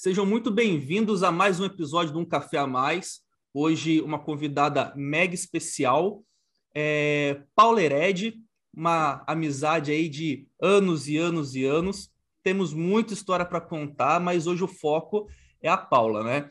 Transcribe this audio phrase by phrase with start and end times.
[0.00, 3.20] Sejam muito bem-vindos a mais um episódio de Um Café a Mais.
[3.52, 6.22] Hoje, uma convidada mega especial,
[6.72, 8.40] é Paula Hered,
[8.72, 12.12] uma amizade aí de anos e anos e anos.
[12.44, 15.28] Temos muita história para contar, mas hoje o foco
[15.60, 16.48] é a Paula, né?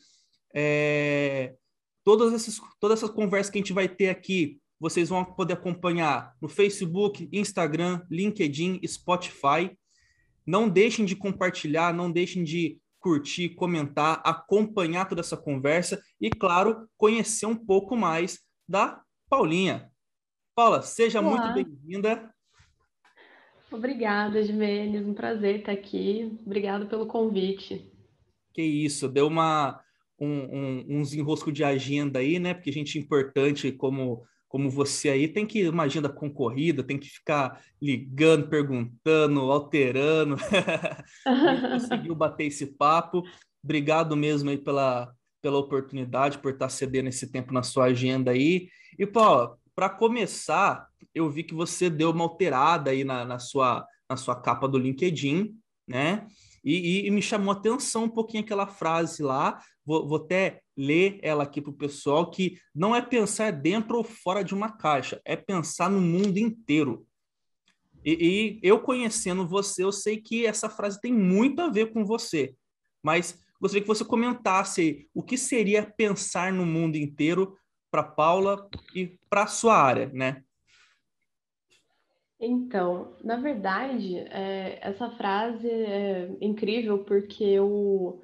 [0.54, 1.55] É...
[2.04, 6.36] Todas, essas, todas essas conversas que a gente vai ter aqui, vocês vão poder acompanhar
[6.41, 9.71] no Facebook, Instagram, LinkedIn, Spotify.
[10.45, 16.88] Não deixem de compartilhar, não deixem de curtir, comentar, acompanhar toda essa conversa e, claro,
[16.98, 19.91] conhecer um pouco mais da Paulinha.
[20.55, 21.30] Paula, seja Olá.
[21.30, 22.34] muito bem-vinda.
[23.71, 25.05] Obrigada, Jimenez.
[25.05, 26.40] Um prazer estar aqui.
[26.45, 27.91] Obrigada pelo convite.
[28.54, 29.82] Que isso, deu uma,
[30.20, 32.54] um, um, uns enroscos de agenda aí, né?
[32.54, 37.61] Porque gente importante como como você aí tem que uma agenda concorrida, tem que ficar
[37.81, 40.37] ligando, perguntando, alterando.
[41.71, 43.23] conseguiu bater esse papo.
[43.63, 48.70] Obrigado mesmo aí pela, pela oportunidade, por estar cedendo esse tempo na sua agenda aí.
[48.98, 53.85] E, Paulo, para começar, eu vi que você deu uma alterada aí na, na, sua,
[54.09, 55.54] na sua capa do LinkedIn,
[55.87, 56.26] né?
[56.63, 59.61] E, e, e me chamou a atenção um pouquinho aquela frase lá.
[59.88, 64.03] Vou, vou até ler ela aqui para o pessoal, que não é pensar dentro ou
[64.03, 67.07] fora de uma caixa, é pensar no mundo inteiro.
[68.03, 72.03] E, e, eu conhecendo você, eu sei que essa frase tem muito a ver com
[72.03, 72.53] você,
[73.02, 77.57] mas gostaria que você comentasse o que seria pensar no mundo inteiro
[77.90, 80.44] para Paula e para a sua área, né?
[82.40, 88.22] Então, na verdade, é, essa frase é incrível porque eu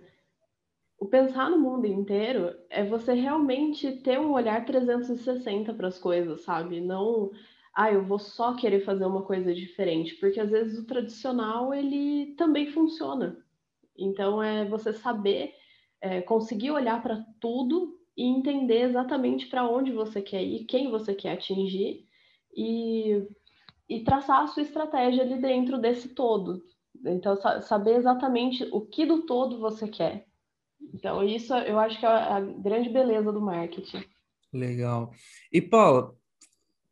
[1.03, 6.43] o pensar no mundo inteiro é você realmente ter um olhar 360 para as coisas,
[6.43, 6.79] sabe?
[6.79, 7.29] Não,
[7.75, 12.33] ah, eu vou só querer fazer uma coisa diferente, porque às vezes o tradicional ele
[12.37, 13.37] também funciona.
[13.97, 15.53] Então é você saber
[15.99, 21.13] é, conseguir olhar para tudo e entender exatamente para onde você quer ir, quem você
[21.13, 22.07] quer atingir
[22.55, 23.27] e,
[23.89, 26.63] e traçar a sua estratégia ali dentro desse todo.
[27.05, 30.31] Então, saber exatamente o que do todo você quer
[30.94, 34.04] então, isso eu acho que é a grande beleza do marketing.
[34.52, 35.11] Legal.
[35.52, 36.16] E, Paula,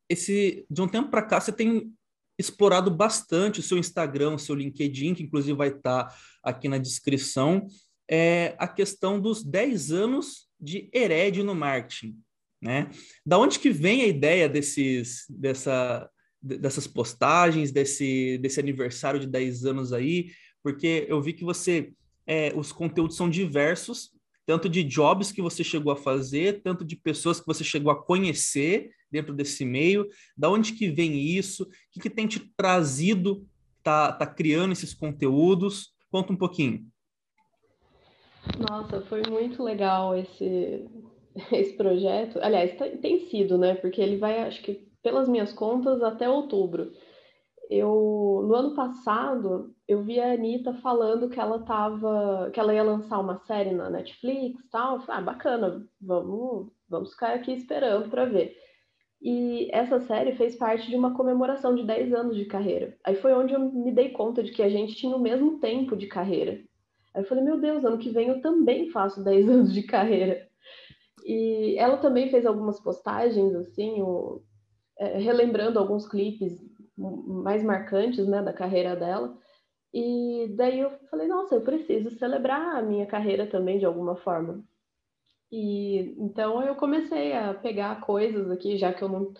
[0.10, 1.94] esse, de um tempo para cá, você tem
[2.38, 6.78] explorado bastante o seu Instagram, o seu LinkedIn, que inclusive vai estar tá aqui na
[6.78, 7.68] descrição,
[8.10, 12.18] é a questão dos 10 anos de Hered no marketing.
[12.62, 12.90] Né?
[13.26, 16.10] Da onde que vem a ideia desses, dessa,
[16.42, 20.32] dessas postagens, desse, desse aniversário de 10 anos aí?
[20.62, 21.94] Porque eu vi que você
[22.26, 24.12] é, os conteúdos são diversos,
[24.46, 28.04] tanto de jobs que você chegou a fazer, tanto de pessoas que você chegou a
[28.04, 33.46] conhecer dentro desse meio, da onde que vem isso, o que, que tem te trazido,
[33.84, 35.94] tá, tá criando esses conteúdos?
[36.10, 36.86] Conta um pouquinho.
[38.58, 40.86] Nossa, foi muito legal esse,
[41.52, 42.40] esse projeto.
[42.42, 43.76] Aliás, tem sido, né?
[43.76, 46.92] Porque ele vai, acho que, pelas minhas contas, até outubro
[47.72, 52.84] eu no ano passado eu vi a Anitta falando que ela tava, que ela ia
[52.84, 54.96] lançar uma série na Netflix tal.
[54.96, 58.58] Eu falei, ah, bacana, vamos, vamos ficar aqui esperando para ver.
[59.22, 62.98] E essa série fez parte de uma comemoração de 10 anos de carreira.
[63.06, 65.96] Aí foi onde eu me dei conta de que a gente tinha o mesmo tempo
[65.96, 66.60] de carreira.
[67.14, 70.46] Aí eu falei, meu Deus, ano que vem eu também faço 10 anos de carreira.
[71.26, 74.42] E ela também fez algumas postagens, assim, o,
[75.00, 76.60] é, relembrando alguns clipes
[77.44, 79.38] mais marcantes né, da carreira dela.
[79.94, 84.64] E daí eu falei, nossa, eu preciso celebrar a minha carreira também de alguma forma.
[85.52, 89.34] E então eu comecei a pegar coisas aqui, já que eu não,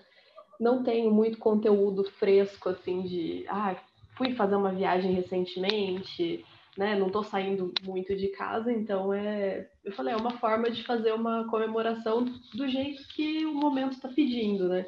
[0.60, 3.76] não tenho muito conteúdo fresco assim de, ah,
[4.18, 6.44] fui fazer uma viagem recentemente,
[6.78, 6.98] né?
[6.98, 11.14] Não tô saindo muito de casa, então é, eu falei, é uma forma de fazer
[11.14, 14.86] uma comemoração do jeito que o momento está pedindo, né?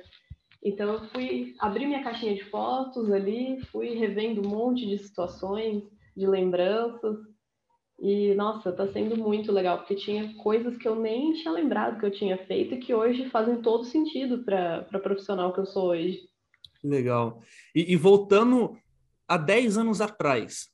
[0.63, 5.83] Então eu fui abrir minha caixinha de fotos ali, fui revendo um monte de situações,
[6.15, 7.17] de lembranças.
[7.99, 12.05] E nossa, tá sendo muito legal, porque tinha coisas que eu nem tinha lembrado que
[12.05, 15.89] eu tinha feito e que hoje fazem todo sentido para a profissional que eu sou
[15.89, 16.21] hoje.
[16.83, 17.41] Legal.
[17.75, 18.77] E, e voltando
[19.27, 20.69] a 10 anos atrás,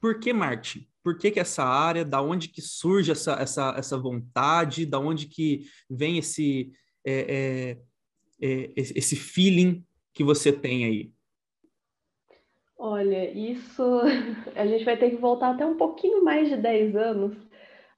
[0.00, 0.86] por que marketing?
[1.02, 2.04] Por que, que essa área?
[2.04, 4.86] Da onde que surge essa, essa, essa vontade?
[4.86, 6.72] Da onde que vem esse
[7.04, 7.78] é, é,
[8.44, 9.82] é, esse feeling
[10.12, 11.12] que você tem aí?
[12.76, 13.82] Olha, isso
[14.54, 17.34] a gente vai ter que voltar até um pouquinho mais de 10 anos,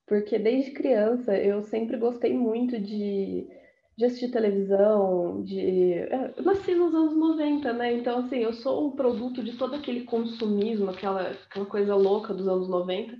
[0.07, 3.49] porque desde criança eu sempre gostei muito de,
[3.97, 5.95] de assistir televisão, de.
[5.95, 7.95] É, eu nasci nos anos 90, né?
[7.95, 12.47] Então, assim, eu sou um produto de todo aquele consumismo, aquela, aquela coisa louca dos
[12.47, 13.17] anos 90.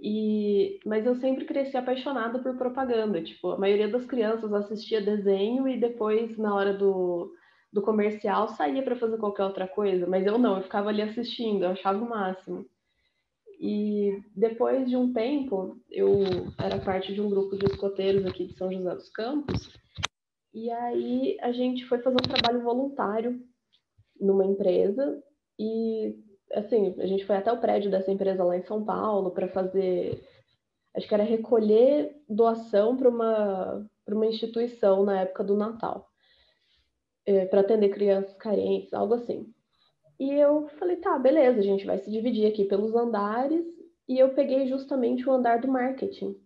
[0.00, 3.22] E, mas eu sempre cresci apaixonada por propaganda.
[3.22, 7.32] Tipo, a maioria das crianças assistia desenho e depois, na hora do,
[7.72, 10.06] do comercial, saía para fazer qualquer outra coisa.
[10.06, 12.66] Mas eu não, eu ficava ali assistindo, eu achava o máximo.
[13.60, 18.54] E depois de um tempo, eu era parte de um grupo de escoteiros aqui de
[18.54, 19.72] São José dos Campos.
[20.52, 23.40] E aí a gente foi fazer um trabalho voluntário
[24.20, 25.22] numa empresa
[25.58, 26.14] e
[26.52, 30.22] assim, a gente foi até o prédio dessa empresa lá em São Paulo para fazer,
[30.94, 36.08] acho que era recolher doação para uma, para uma instituição na época do Natal,
[37.26, 39.52] é, para atender crianças carentes, algo assim.
[40.18, 43.66] E eu falei, tá, beleza, a gente vai se dividir aqui pelos andares,
[44.08, 46.36] e eu peguei justamente o andar do marketing.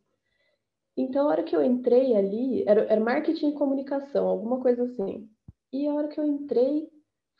[0.96, 5.28] Então, a hora que eu entrei ali, era, era marketing e comunicação, alguma coisa assim.
[5.72, 6.88] E a hora que eu entrei,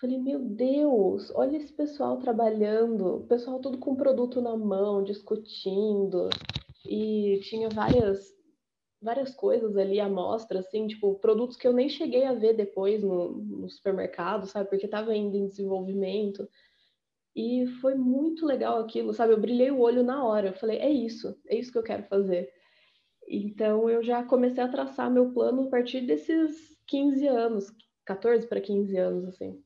[0.00, 6.28] Falei, meu Deus, olha esse pessoal trabalhando, o pessoal tudo com produto na mão, discutindo,
[6.86, 8.36] e tinha várias
[9.00, 13.02] várias coisas ali à mostra, assim, tipo, produtos que eu nem cheguei a ver depois
[13.02, 16.48] no, no supermercado, sabe, porque estava ainda em desenvolvimento.
[17.34, 19.32] E foi muito legal aquilo, sabe?
[19.32, 20.48] Eu brilhei o olho na hora.
[20.48, 22.52] Eu falei, é isso, é isso que eu quero fazer.
[23.28, 27.66] Então eu já comecei a traçar meu plano a partir desses 15 anos,
[28.04, 29.62] 14 para 15 anos, assim.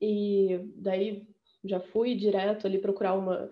[0.00, 1.26] E daí
[1.64, 3.50] já fui direto ali procurar uma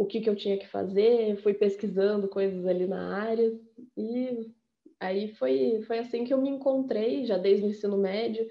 [0.00, 3.52] o que, que eu tinha que fazer, fui pesquisando coisas ali na área
[3.96, 4.50] e
[4.98, 8.48] aí foi, foi assim que eu me encontrei, já desde o ensino médio,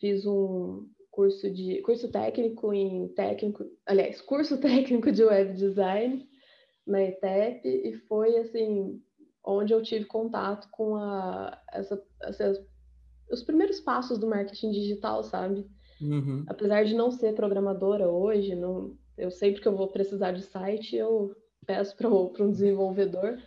[0.00, 6.28] fiz um curso de curso técnico em técnico, aliás, curso técnico de web design
[6.86, 9.00] na ETEP e foi assim
[9.44, 12.66] onde eu tive contato com a essa, essa
[13.30, 15.64] os primeiros passos do marketing digital, sabe?
[16.00, 16.44] Uhum.
[16.48, 20.96] Apesar de não ser programadora hoje, não, eu sempre que eu vou precisar de site,
[20.96, 21.34] eu
[21.66, 23.38] peço para um desenvolvedor.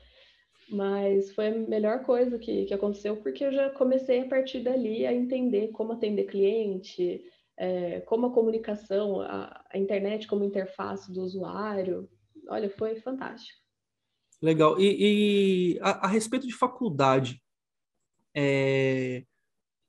[0.70, 5.06] Mas foi a melhor coisa que, que aconteceu, porque eu já comecei a partir dali
[5.06, 7.22] a entender como atender cliente,
[7.58, 12.10] é, como a comunicação, a, a, internet como interface do usuário.
[12.50, 13.60] Olha, foi fantástico.
[14.42, 14.80] Legal.
[14.80, 17.42] E, e a, a, respeito de faculdade,
[18.36, 19.24] é,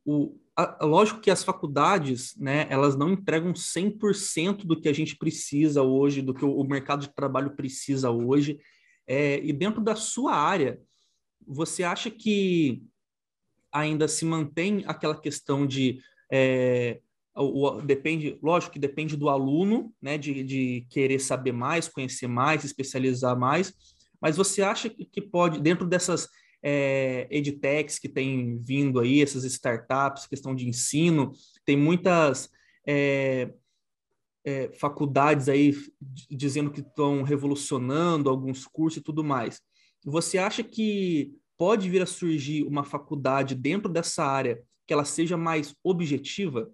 [0.05, 0.37] o,
[0.83, 6.23] lógico que as faculdades, né, elas não entregam 100% do que a gente precisa hoje,
[6.23, 8.59] do que o, o mercado de trabalho precisa hoje.
[9.07, 10.81] É, e dentro da sua área,
[11.47, 12.83] você acha que
[13.73, 16.01] ainda se mantém aquela questão de
[16.33, 17.01] é,
[17.37, 22.29] o, o, depende, lógico que depende do aluno, né, de, de querer saber mais, conhecer
[22.29, 23.75] mais, especializar mais,
[24.21, 26.29] mas você acha que pode, dentro dessas
[26.67, 31.33] é, edtechs que tem vindo aí, essas startups, questão de ensino,
[31.63, 32.51] tem muitas
[32.89, 33.53] é,
[34.43, 35.75] é, faculdades aí
[36.31, 39.61] dizendo que estão revolucionando alguns cursos e tudo mais.
[40.07, 45.37] Você acha que pode vir a surgir uma faculdade dentro dessa área que ela seja
[45.37, 46.71] mais objetiva,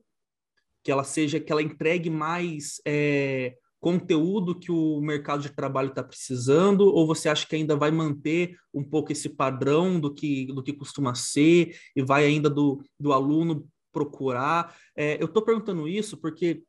[0.84, 6.04] que ela seja que ela entregue mais é, conteúdo que o mercado de trabalho está
[6.04, 10.62] precisando, ou você acha que ainda vai manter um pouco esse padrão do que, do
[10.62, 14.76] que costuma ser e vai ainda do, do aluno procurar?
[14.94, 16.62] É, eu estou perguntando isso porque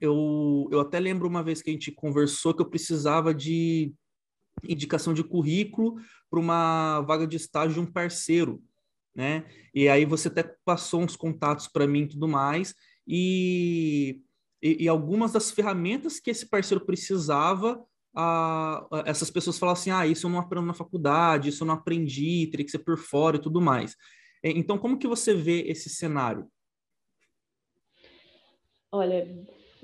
[0.00, 3.94] eu, eu até lembro uma vez que a gente conversou que eu precisava de
[4.68, 5.96] indicação de currículo
[6.28, 8.62] para uma vaga de estágio de um parceiro,
[9.14, 9.44] né?
[9.74, 12.74] E aí você até passou uns contatos para mim e tudo mais,
[13.06, 14.20] e
[14.62, 19.90] e, e algumas das ferramentas que esse parceiro precisava, a, a, essas pessoas falam assim:
[19.90, 22.96] ah, isso eu não aprendo na faculdade, isso eu não aprendi, teria que ser por
[22.96, 23.96] fora e tudo mais.
[24.44, 26.48] Então, como que você vê esse cenário?
[28.90, 29.26] Olha,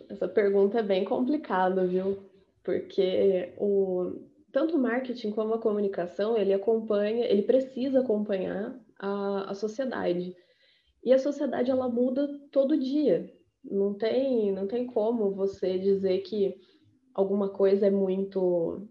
[0.08, 2.18] essa pergunta é bem complicada, viu?
[2.64, 4.20] Porque o,
[4.52, 10.35] tanto o marketing como a comunicação, ele acompanha, ele precisa acompanhar a, a sociedade.
[11.04, 13.32] E a sociedade, ela muda todo dia.
[13.70, 16.56] Não tem, não tem como você dizer que
[17.14, 18.88] alguma coisa é muito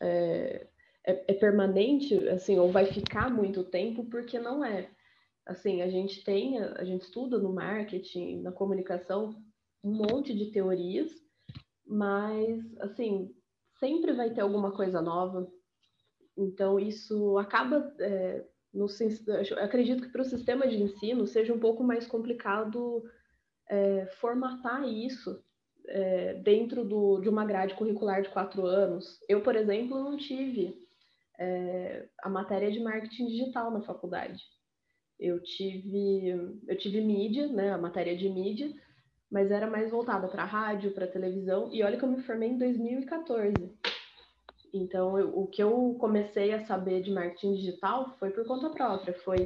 [0.00, 0.68] é,
[1.06, 4.90] é, é, permanente, assim, ou vai ficar muito tempo, porque não é.
[5.46, 9.34] Assim, a gente tem, a gente estuda no marketing, na comunicação,
[9.82, 11.10] um monte de teorias,
[11.86, 13.34] mas, assim,
[13.78, 15.46] sempre vai ter alguma coisa nova.
[16.36, 17.94] Então, isso acaba.
[18.00, 18.86] É, no,
[19.60, 23.04] acredito que para o sistema de ensino seja um pouco mais complicado
[23.68, 25.42] é, formatar isso
[25.86, 29.20] é, dentro do, de uma grade curricular de quatro anos.
[29.28, 30.86] Eu, por exemplo, não tive
[31.38, 34.42] é, a matéria de marketing digital na faculdade.
[35.18, 36.28] Eu tive,
[36.66, 38.72] eu tive mídia, né, a matéria de mídia,
[39.30, 41.72] mas era mais voltada para rádio, para televisão.
[41.72, 43.72] E olha que eu me formei em 2014.
[44.72, 49.14] Então, eu, o que eu comecei a saber de marketing digital foi por conta própria,
[49.14, 49.44] foi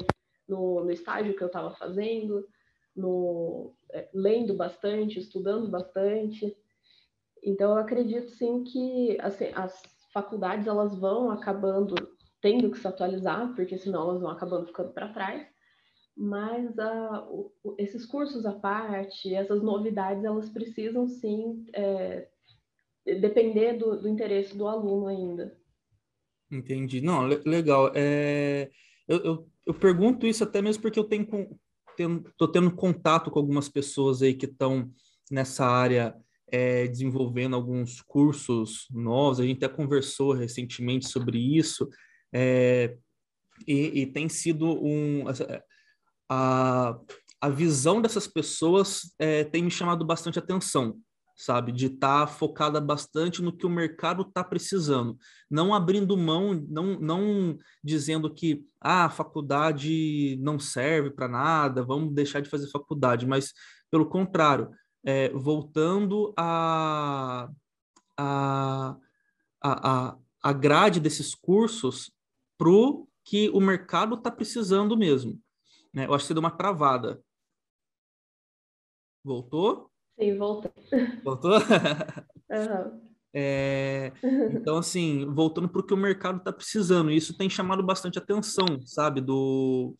[0.49, 2.49] no, no estágio que eu estava fazendo,
[2.97, 3.75] no,
[4.13, 6.57] lendo bastante, estudando bastante.
[7.43, 9.81] Então, eu acredito sim que assim, as
[10.13, 11.95] faculdades elas vão acabando
[12.41, 15.47] tendo que se atualizar, porque senão elas vão acabando ficando para trás.
[16.17, 22.29] Mas uh, esses cursos à parte, essas novidades, elas precisam sim é,
[23.21, 25.57] depender do, do, interesse do aluno ainda.
[26.51, 27.01] Entendi.
[27.01, 27.93] Não, legal.
[27.95, 28.69] É,
[29.07, 31.29] eu, eu, eu, pergunto isso até mesmo porque eu tenho,
[31.99, 34.91] tenho tô tendo contato com algumas pessoas aí que estão
[35.31, 36.15] nessa área
[36.47, 39.41] é, desenvolvendo alguns cursos novos.
[39.41, 41.89] A gente até conversou recentemente sobre isso.
[42.33, 42.97] É,
[43.67, 45.25] e, e, tem sido um.
[46.31, 46.99] A,
[47.41, 50.97] a visão dessas pessoas é, tem me chamado bastante atenção
[51.39, 51.71] sabe?
[51.71, 55.17] De estar tá focada bastante no que o mercado está precisando,
[55.49, 62.13] não abrindo mão, não, não dizendo que ah, a faculdade não serve para nada, vamos
[62.13, 63.53] deixar de fazer faculdade, mas
[63.89, 64.69] pelo contrário,
[65.05, 67.49] é, voltando a,
[68.17, 68.97] a,
[69.63, 72.11] a, a grade desses cursos
[72.59, 75.41] para o que o mercado está precisando mesmo.
[75.95, 76.07] Né?
[76.07, 77.23] Eu acho que você deu uma travada.
[79.25, 79.89] Voltou?
[80.19, 80.73] Sim, voltou.
[81.25, 81.53] Voltou?
[82.51, 83.09] Uhum.
[83.35, 84.11] É,
[84.55, 88.65] então, assim, voltando para o que o mercado está precisando, isso tem chamado bastante atenção,
[88.87, 89.95] sabe, do,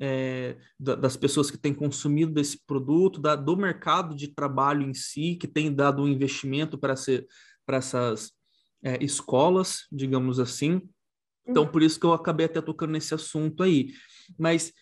[0.00, 5.36] é, das pessoas que têm consumido esse produto, da, do mercado de trabalho em si,
[5.36, 6.92] que tem dado um investimento para
[7.78, 8.32] essas
[8.82, 10.82] é, escolas, digamos assim.
[11.46, 13.92] Então, por isso que eu acabei até tocando nesse assunto aí.
[14.38, 14.72] Mas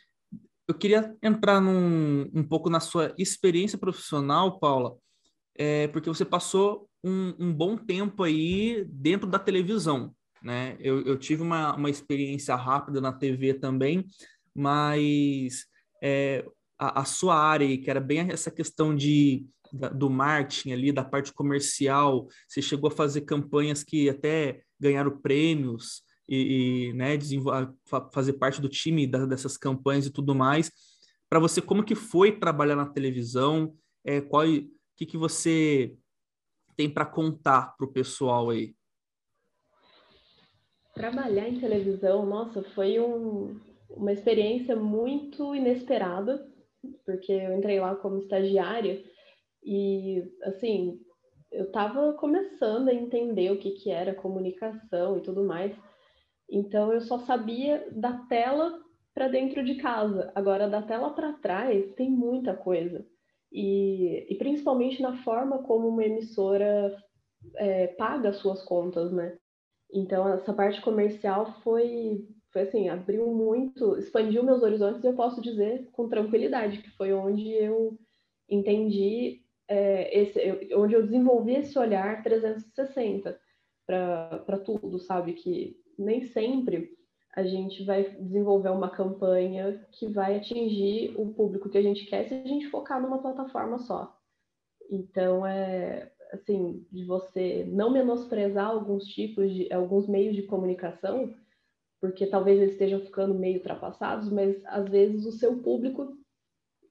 [0.70, 4.96] eu queria entrar num, um pouco na sua experiência profissional, Paula,
[5.58, 10.76] é, porque você passou um, um, bom tempo aí dentro da televisão, né?
[10.78, 14.06] Eu, eu tive uma, uma experiência rápida na TV também,
[14.54, 15.66] mas
[16.00, 16.44] é,
[16.78, 19.44] a, a, sua área, que era bem essa questão de,
[19.92, 26.02] do marketing ali, da parte comercial, você chegou a fazer campanhas que até ganharam prêmios,
[26.30, 27.18] e, e né,
[28.12, 30.70] fazer parte do time da, dessas campanhas e tudo mais.
[31.28, 33.74] Para você, como que foi trabalhar na televisão?
[34.04, 34.44] É, qual
[34.96, 35.96] que, que você
[36.76, 38.74] tem para contar para o pessoal aí?
[40.94, 43.58] Trabalhar em televisão, nossa, foi um,
[43.90, 46.48] uma experiência muito inesperada,
[47.04, 49.02] porque eu entrei lá como estagiária
[49.62, 51.00] e, assim,
[51.50, 55.76] eu estava começando a entender o que, que era comunicação e tudo mais.
[56.50, 58.80] Então eu só sabia da tela
[59.14, 60.32] para dentro de casa.
[60.34, 63.06] Agora da tela para trás tem muita coisa.
[63.52, 66.96] E, e, principalmente na forma como uma emissora
[67.56, 69.36] é, paga suas contas, né?
[69.92, 75.40] Então essa parte comercial foi, foi assim, abriu muito, expandiu meus horizontes e eu posso
[75.40, 77.98] dizer com tranquilidade que foi onde eu
[78.48, 83.38] entendi é, esse, onde eu desenvolvi esse olhar 360
[83.86, 85.32] para tudo, sabe?
[85.32, 86.96] Que nem sempre
[87.34, 92.26] a gente vai desenvolver uma campanha que vai atingir o público que a gente quer
[92.26, 94.16] se a gente focar numa plataforma só.
[94.90, 101.34] Então, é assim, de você não menosprezar alguns tipos de alguns meios de comunicação,
[102.00, 106.16] porque talvez eles estejam ficando meio ultrapassados, mas às vezes o seu público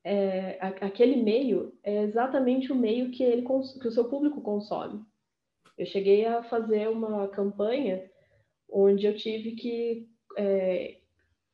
[0.04, 5.04] é, aquele meio é exatamente o meio que ele que o seu público consome.
[5.78, 8.09] Eu cheguei a fazer uma campanha
[8.72, 10.08] onde eu tive que
[10.38, 10.98] é,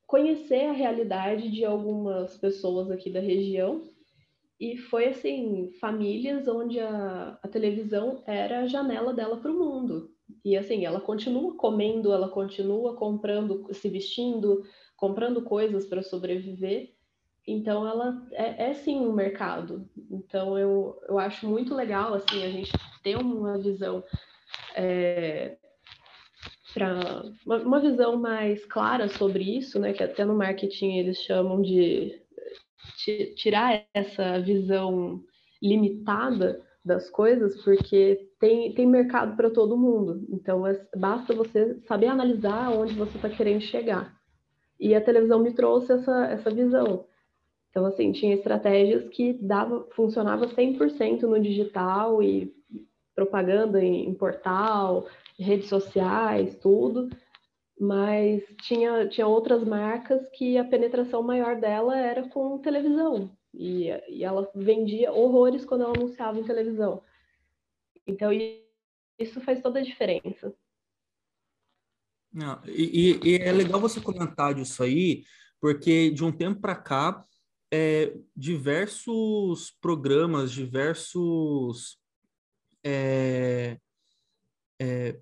[0.05, 3.89] conhecer a realidade de algumas pessoas aqui da região.
[4.59, 10.11] E foi assim, famílias onde a, a televisão era a janela dela para o mundo.
[10.43, 14.63] E assim, ela continua comendo, ela continua comprando, se vestindo,
[14.95, 16.93] comprando coisas para sobreviver.
[17.47, 19.87] Então ela é, é, sim um mercado.
[20.09, 22.71] Então eu, eu acho muito legal assim a gente
[23.03, 24.03] ter uma visão
[24.75, 25.57] é,
[26.75, 31.61] para uma, uma, visão mais clara sobre isso, né, que até no marketing eles chamam
[31.61, 32.21] de
[33.37, 35.23] tirar essa visão
[35.63, 40.23] limitada das coisas, porque tem, tem mercado para todo mundo.
[40.29, 44.13] Então, é, basta você saber analisar onde você está querendo chegar.
[44.79, 47.05] E a televisão me trouxe essa, essa visão.
[47.69, 52.53] Então, assim, tinha estratégias que dava, funcionava 100% no digital e
[53.15, 57.09] propaganda em, em portal, redes sociais, tudo,
[57.79, 64.23] mas tinha, tinha outras marcas que a penetração maior dela era com televisão, e, e
[64.23, 67.03] ela vendia horrores quando ela anunciava em televisão.
[68.07, 68.29] Então,
[69.19, 70.53] isso faz toda a diferença.
[72.31, 75.23] Não, e, e, é legal você comentar disso aí,
[75.59, 77.25] porque de um tempo para cá,
[77.71, 81.97] é, diversos programas, diversos
[82.83, 83.79] é,
[84.79, 85.19] é,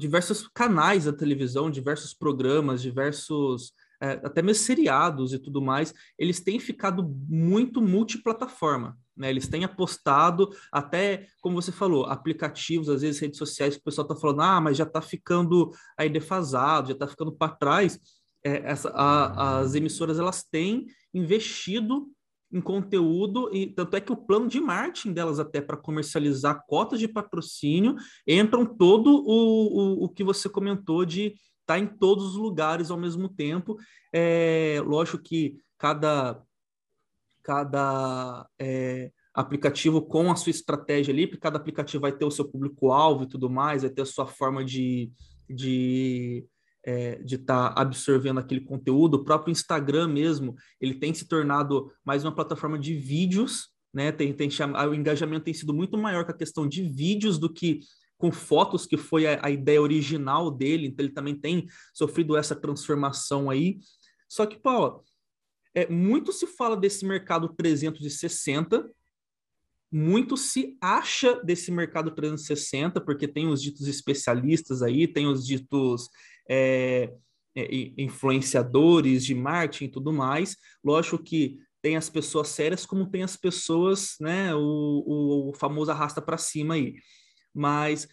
[0.00, 6.40] diversos canais da televisão, diversos programas, diversos é, até mesmo seriados e tudo mais, eles
[6.40, 8.98] têm ficado muito multiplataforma.
[9.14, 9.28] Né?
[9.28, 14.18] Eles têm apostado, até, como você falou, aplicativos, às vezes redes sociais, o pessoal está
[14.18, 18.00] falando, ah, mas já está ficando aí defasado, já está ficando para trás.
[18.42, 22.10] É, essa, a, as emissoras elas têm investido
[22.52, 26.98] em conteúdo, e tanto é que o plano de marketing delas, até para comercializar cotas
[26.98, 27.94] de patrocínio,
[28.26, 32.90] entram todo o, o, o que você comentou de estar tá em todos os lugares
[32.90, 33.76] ao mesmo tempo.
[34.12, 36.42] É, lógico que cada,
[37.42, 42.48] cada é, aplicativo com a sua estratégia ali, porque cada aplicativo vai ter o seu
[42.48, 45.10] público-alvo e tudo mais, vai ter a sua forma de,
[45.48, 46.44] de
[46.84, 49.14] é, de estar tá absorvendo aquele conteúdo.
[49.14, 54.12] O próprio Instagram mesmo, ele tem se tornado mais uma plataforma de vídeos, né?
[54.12, 54.48] Tem, tem
[54.88, 57.80] o engajamento tem sido muito maior com a questão de vídeos do que
[58.16, 60.86] com fotos, que foi a, a ideia original dele.
[60.86, 63.78] Então ele também tem sofrido essa transformação aí.
[64.28, 65.00] Só que, Paula,
[65.74, 68.88] é, muito se fala desse mercado 360,
[69.90, 76.08] muito se acha desse mercado 360, porque tem os ditos especialistas aí, tem os ditos
[76.50, 77.14] é,
[77.54, 80.56] é, influenciadores de marketing e tudo mais.
[80.84, 86.20] Lógico que tem as pessoas sérias, como tem as pessoas, né, o, o famoso arrasta
[86.20, 86.96] para cima aí.
[87.54, 88.08] Mas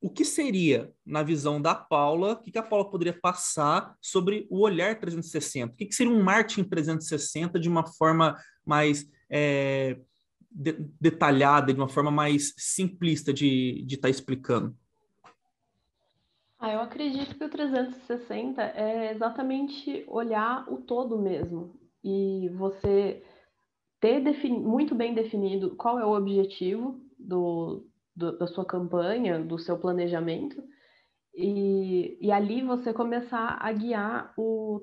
[0.00, 4.46] o que seria, na visão da Paula, o que, que a Paula poderia passar sobre
[4.48, 5.72] o olhar 360?
[5.72, 9.98] O que, que seria um marketing 360 de uma forma mais é,
[10.50, 14.76] de, detalhada, de uma forma mais simplista de estar tá explicando?
[16.58, 21.78] Ah, eu acredito que o 360 é exatamente olhar o todo mesmo.
[22.02, 23.22] E você
[24.00, 29.78] ter muito bem definido qual é o objetivo do, do, da sua campanha, do seu
[29.78, 30.62] planejamento,
[31.34, 34.80] e, e ali você começar a guiar o,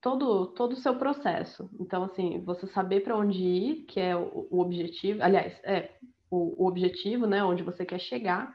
[0.00, 1.70] todo, todo o seu processo.
[1.80, 5.92] Então, assim, você saber para onde ir, que é o, o objetivo, aliás, é
[6.30, 8.52] o, o objetivo, né, onde você quer chegar,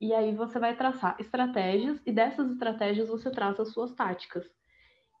[0.00, 4.50] e aí você vai traçar estratégias e dessas estratégias você traça as suas táticas.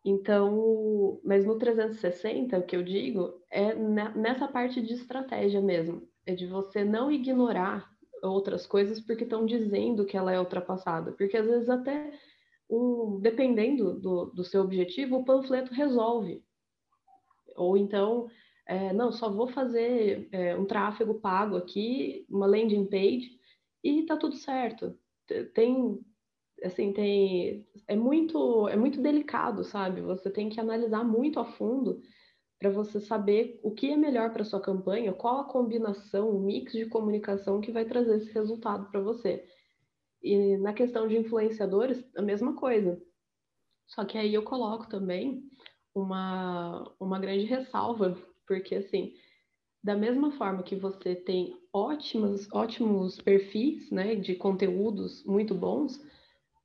[0.04, 6.34] Então, mas no 360, o que eu digo é nessa parte de estratégia mesmo, é
[6.34, 7.90] de você não ignorar
[8.22, 12.12] outras coisas porque estão dizendo que ela é ultrapassada, porque às vezes até
[12.68, 16.42] um, dependendo do, do seu objetivo, o panfleto resolve.
[17.56, 18.28] Ou então,
[18.66, 23.39] é, não, só vou fazer é, um tráfego pago aqui, uma landing page,
[23.82, 24.98] e tá tudo certo.
[25.54, 25.98] Tem,
[26.64, 30.00] assim, tem, é muito, é muito delicado, sabe?
[30.02, 32.00] Você tem que analisar muito a fundo
[32.58, 36.72] para você saber o que é melhor para sua campanha, qual a combinação, o mix
[36.72, 39.46] de comunicação que vai trazer esse resultado para você.
[40.22, 43.00] E na questão de influenciadores, a mesma coisa.
[43.86, 45.42] Só que aí eu coloco também
[45.94, 48.16] uma, uma grande ressalva,
[48.46, 49.14] porque assim,
[49.82, 56.00] da mesma forma que você tem ótimos, perfis né, de conteúdos muito bons,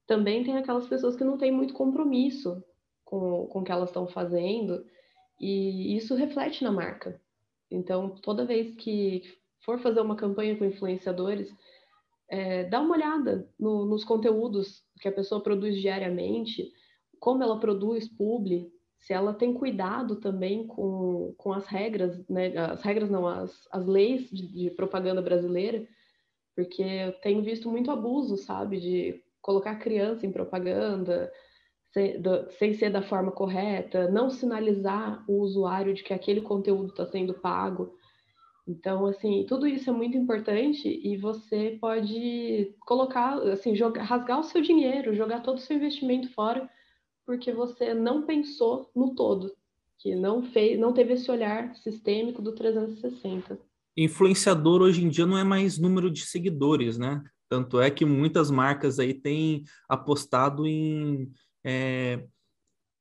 [0.05, 2.63] também tem aquelas pessoas que não têm muito compromisso
[3.03, 4.85] com, com o que elas estão fazendo,
[5.39, 7.19] e isso reflete na marca.
[7.69, 9.23] Então, toda vez que
[9.61, 11.53] for fazer uma campanha com influenciadores,
[12.27, 16.71] é, dá uma olhada no, nos conteúdos que a pessoa produz diariamente,
[17.19, 18.71] como ela produz publi,
[19.05, 22.57] se ela tem cuidado também com, com as regras, né?
[22.57, 25.87] As regras não, as, as leis de, de propaganda brasileira,
[26.55, 31.31] porque eu tenho visto muito abuso, sabe, de colocar criança em propaganda
[31.93, 36.89] sem, do, sem ser da forma correta, não sinalizar o usuário de que aquele conteúdo
[36.89, 37.95] está sendo pago.
[38.67, 44.43] Então, assim, tudo isso é muito importante e você pode colocar, assim, jogar, rasgar o
[44.43, 46.67] seu dinheiro, jogar todo o seu investimento fora
[47.25, 49.53] porque você não pensou no todo,
[49.99, 53.59] que não fez, não teve esse olhar sistêmico do 360.
[53.97, 57.23] Influenciador hoje em dia não é mais número de seguidores, né?
[57.47, 61.31] Tanto é que muitas marcas aí têm apostado em
[61.63, 62.23] é,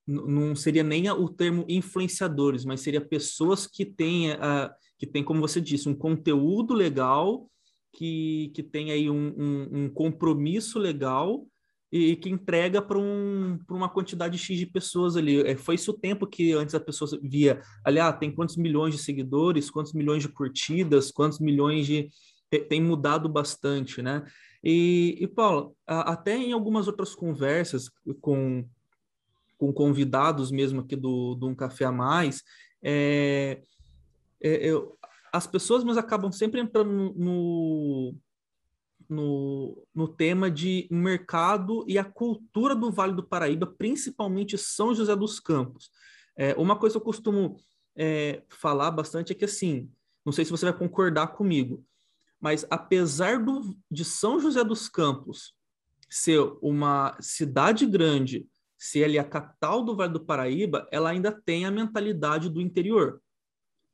[0.07, 5.41] não seria nem o termo influenciadores, mas seria pessoas que têm, a, que têm, como
[5.41, 7.51] você disse, um conteúdo legal,
[7.93, 11.47] que, que tem aí um, um, um compromisso legal
[11.97, 15.41] e que entrega para um, uma quantidade X de pessoas ali.
[15.43, 18.97] É, foi isso o tempo que antes a pessoa via, aliás, ah, tem quantos milhões
[18.97, 22.11] de seguidores, quantos milhões de curtidas, quantos milhões de.
[22.69, 24.25] Tem mudado bastante, né?
[24.63, 27.89] E, e Paulo, até em algumas outras conversas
[28.21, 28.65] com,
[29.57, 32.43] com convidados mesmo aqui do, do Um Café a Mais,
[32.83, 33.61] é,
[34.43, 34.99] é, eu,
[35.33, 38.15] as pessoas mas acabam sempre entrando no,
[39.09, 45.15] no, no tema de mercado e a cultura do Vale do Paraíba, principalmente São José
[45.15, 45.91] dos Campos.
[46.37, 47.57] É, uma coisa que eu costumo
[47.97, 49.91] é, falar bastante é que, assim,
[50.25, 51.85] não sei se você vai concordar comigo,
[52.41, 55.55] mas apesar do, de São José dos Campos
[56.11, 58.47] ser uma cidade grande,
[58.79, 63.23] ser ali a capital do Vale do Paraíba, ela ainda tem a mentalidade do interior.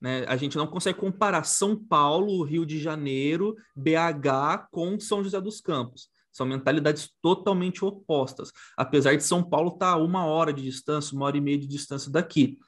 [0.00, 0.24] Né?
[0.26, 5.60] A gente não consegue comparar São Paulo, Rio de Janeiro, BH com São José dos
[5.60, 6.08] Campos.
[6.32, 11.26] São mentalidades totalmente opostas, apesar de São Paulo estar tá uma hora de distância, uma
[11.26, 12.58] hora e meia de distância daqui.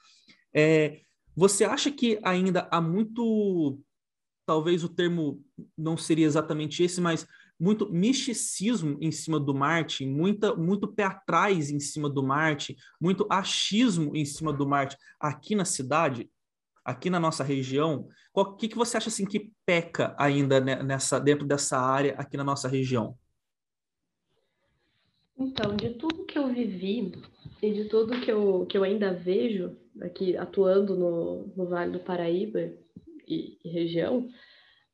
[0.53, 1.01] É,
[1.35, 3.79] você acha que ainda há muito
[4.45, 5.41] talvez o termo
[5.77, 7.25] não seria exatamente esse, mas
[7.59, 13.25] muito misticismo em cima do Marte, muita, muito pé atrás em cima do Marte, muito
[13.29, 16.29] achismo em cima do Marte aqui na cidade,
[16.83, 18.07] aqui na nossa região.
[18.33, 22.43] O que, que você acha assim que peca ainda nessa dentro dessa área aqui na
[22.43, 23.17] nossa região?
[25.37, 27.11] Então, de tudo que eu vivi
[27.61, 31.99] e de tudo que eu, que eu ainda vejo aqui atuando no, no Vale do
[31.99, 32.71] Paraíba,
[33.27, 34.29] e, e região,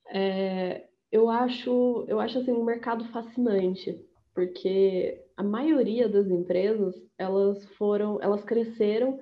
[0.10, 4.00] é, eu acho, eu acho assim um mercado fascinante,
[4.34, 9.20] porque a maioria das empresas elas foram, elas cresceram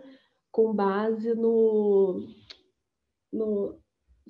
[0.51, 2.27] com base no,
[3.31, 3.79] no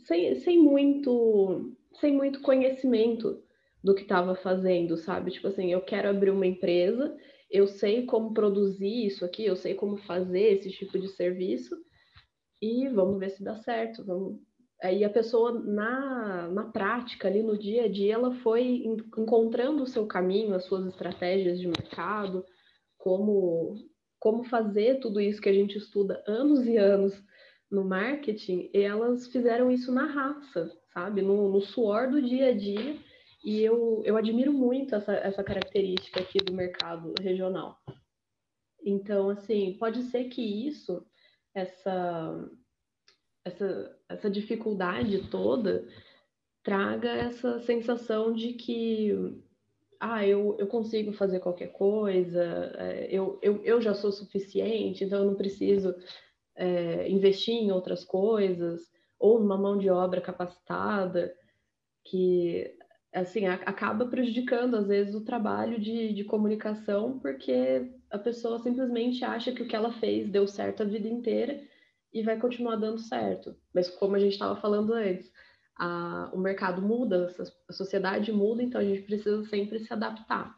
[0.05, 3.41] sem, sem muito, sem muito conhecimento
[3.83, 5.31] do que estava fazendo, sabe?
[5.31, 7.15] Tipo assim, eu quero abrir uma empresa,
[7.49, 11.75] eu sei como produzir isso aqui, eu sei como fazer esse tipo de serviço
[12.61, 14.39] e vamos ver se dá certo, vamos,
[14.81, 18.83] Aí a pessoa, na, na prática, ali no dia a dia, ela foi
[19.17, 22.45] encontrando o seu caminho, as suas estratégias de mercado,
[22.95, 23.75] como,
[24.19, 27.23] como fazer tudo isso que a gente estuda anos e anos
[27.69, 31.21] no marketing, elas fizeram isso na raça, sabe?
[31.21, 32.97] No, no suor do dia a dia,
[33.43, 37.77] e eu, eu admiro muito essa, essa característica aqui do mercado regional.
[38.83, 41.05] Então, assim, pode ser que isso,
[41.53, 42.49] essa
[43.47, 45.87] essa, essa dificuldade toda
[46.63, 49.41] traga essa sensação de que
[49.99, 52.43] ah, eu, eu consigo fazer qualquer coisa,
[52.77, 55.95] é, eu, eu, eu já sou suficiente, então eu não preciso
[56.57, 58.81] é, investir em outras coisas,
[59.19, 61.33] ou numa mão de obra capacitada,
[62.03, 62.75] que
[63.13, 69.51] assim acaba prejudicando às vezes o trabalho de, de comunicação, porque a pessoa simplesmente acha
[69.51, 71.61] que o que ela fez deu certo a vida inteira
[72.13, 73.55] e vai continuar dando certo.
[73.73, 75.31] Mas como a gente estava falando antes,
[75.77, 77.33] a, o mercado muda,
[77.67, 80.55] a sociedade muda, então a gente precisa sempre se adaptar.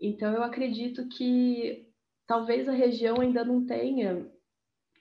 [0.00, 1.88] Então eu acredito que
[2.26, 4.30] talvez a região ainda não tenha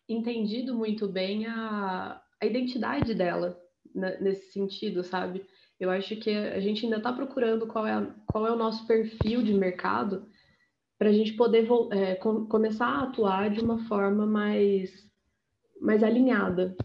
[0.07, 3.59] entendido muito bem a, a identidade dela
[3.93, 5.45] né, nesse sentido, sabe?
[5.79, 8.85] Eu acho que a gente ainda está procurando qual é, a, qual é o nosso
[8.87, 10.27] perfil de mercado
[10.97, 15.11] para a gente poder é, com, começar a atuar de uma forma mais
[15.81, 16.77] mais alinhada.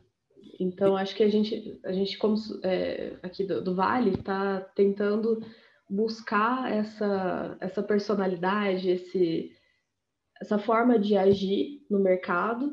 [0.59, 5.41] Então, acho que a gente, a gente como é, aqui do, do Vale, está tentando
[5.89, 9.53] buscar essa, essa personalidade, esse,
[10.41, 12.73] essa forma de agir no mercado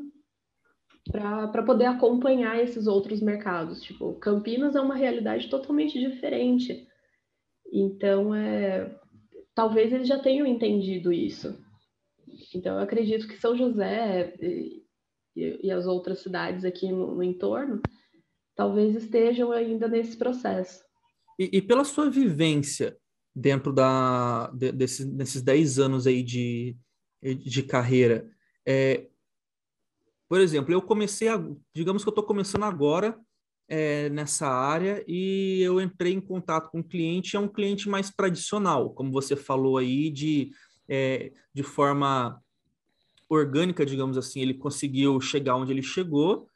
[1.10, 3.82] para poder acompanhar esses outros mercados.
[3.82, 6.86] Tipo, Campinas é uma realidade totalmente diferente.
[7.72, 8.98] Então, é,
[9.54, 11.56] talvez eles já tenham entendido isso.
[12.54, 14.84] Então, eu acredito que São José e,
[15.36, 17.80] e as outras cidades aqui no, no, entorno,
[18.54, 20.82] talvez estejam ainda nesse processo.
[21.38, 22.96] E, e pela sua vivência
[23.34, 26.76] dentro da, de, desses, desses 10 anos aí de,
[27.22, 28.28] de carreira,
[28.66, 29.06] é,
[30.28, 31.42] por exemplo, eu comecei, a,
[31.74, 33.18] digamos que eu estou começando agora
[33.68, 38.10] é, nessa área e eu entrei em contato com o cliente, é um cliente mais
[38.10, 40.50] tradicional, como você falou aí, de,
[40.88, 42.40] é, de forma
[43.28, 46.48] orgânica, digamos assim, ele conseguiu chegar onde ele chegou,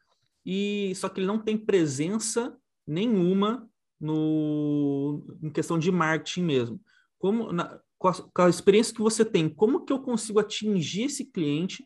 [0.45, 2.57] e só que ele não tem presença
[2.87, 3.69] nenhuma
[4.01, 6.81] no, em questão de marketing mesmo.
[7.19, 11.05] Como na, com, a, com a experiência que você tem, como que eu consigo atingir
[11.05, 11.85] esse cliente?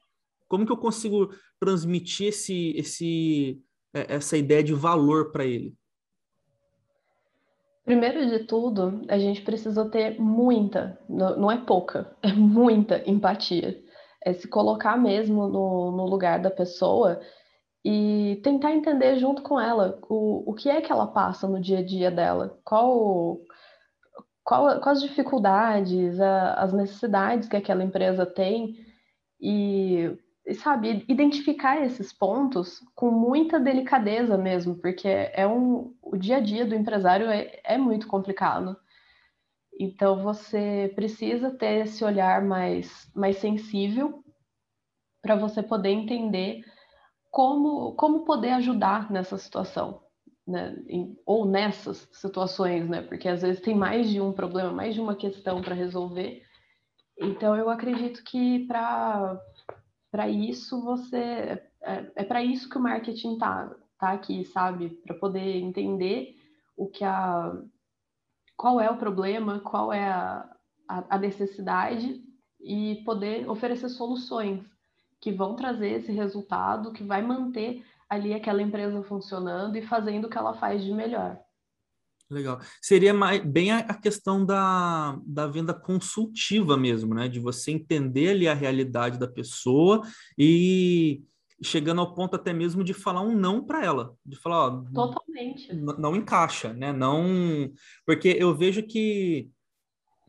[0.48, 3.62] Como que eu consigo transmitir esse, esse,
[3.94, 5.74] é, essa ideia de valor para ele?
[7.84, 13.84] Primeiro de tudo, a gente precisa ter muita, não é pouca, é muita empatia
[14.24, 17.20] é se colocar mesmo no, no lugar da pessoa
[17.84, 21.80] e tentar entender junto com ela o, o que é que ela passa no dia
[21.80, 23.38] a dia dela, qual
[24.42, 28.76] qual, quais as dificuldades, a, as necessidades que aquela empresa tem
[29.40, 30.16] e,
[30.52, 36.66] sabe, identificar esses pontos com muita delicadeza mesmo, porque é um, o dia a dia
[36.66, 38.76] do empresário é, é muito complicado.
[39.80, 44.22] Então você precisa ter esse olhar mais, mais sensível
[45.22, 46.62] para você poder entender
[47.30, 50.02] como, como poder ajudar nessa situação,
[50.46, 50.76] né?
[51.26, 53.02] Ou nessas situações, né?
[53.02, 56.42] Porque às vezes tem mais de um problema, mais de uma questão para resolver.
[57.18, 59.40] Então eu acredito que para
[60.14, 64.90] para isso você é, é para isso que o marketing tá tá aqui, sabe?
[65.04, 66.36] Para poder entender
[66.76, 67.52] o que a
[68.56, 70.48] qual é o problema, qual é a,
[70.88, 72.22] a, a necessidade
[72.60, 74.64] e poder oferecer soluções
[75.20, 80.30] que vão trazer esse resultado, que vai manter ali aquela empresa funcionando e fazendo o
[80.30, 81.43] que ela faz de melhor.
[82.30, 82.60] Legal.
[82.80, 87.28] Seria mais, bem a, a, questão da, da venda consultiva mesmo, né?
[87.28, 90.02] De você entender ali a realidade da pessoa
[90.38, 91.22] e
[91.62, 95.72] chegando ao ponto até mesmo de falar um não para ela, de falar, ó, totalmente,
[95.72, 96.92] não, encaixa, né?
[96.92, 97.70] Não,
[98.04, 99.48] porque eu vejo que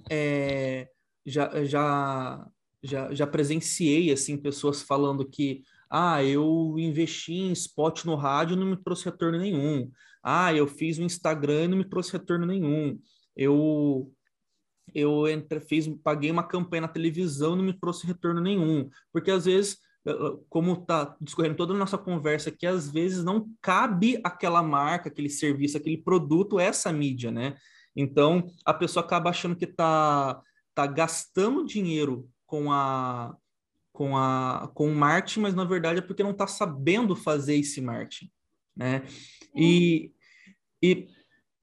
[0.10, 0.88] é,
[1.26, 2.48] já, já
[2.86, 8.60] já, já presenciei assim pessoas falando que ah, eu investi em spot no rádio e
[8.60, 9.90] não me trouxe retorno nenhum.
[10.28, 13.00] Ah, eu fiz um Instagram e não me trouxe retorno nenhum.
[13.36, 14.12] Eu
[14.94, 18.90] eu entre, fiz, paguei uma campanha na televisão e não me trouxe retorno nenhum.
[19.12, 19.78] Porque às vezes,
[20.48, 25.30] como está discorrendo toda a nossa conversa aqui, às vezes não cabe aquela marca, aquele
[25.30, 27.58] serviço, aquele produto, essa mídia, né?
[27.96, 30.42] Então, a pessoa acaba achando que está
[30.74, 33.36] tá gastando dinheiro com a
[33.92, 37.80] com a com o marketing, mas na verdade é porque não está sabendo fazer esse
[37.82, 38.30] marketing,
[38.76, 39.04] né?
[39.56, 40.12] E,
[40.86, 41.08] e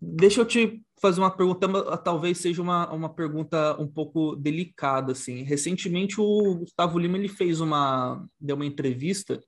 [0.00, 5.42] deixa eu te fazer uma pergunta, talvez seja uma, uma pergunta um pouco delicada, assim.
[5.42, 9.40] Recentemente o Gustavo Lima ele fez uma deu uma entrevista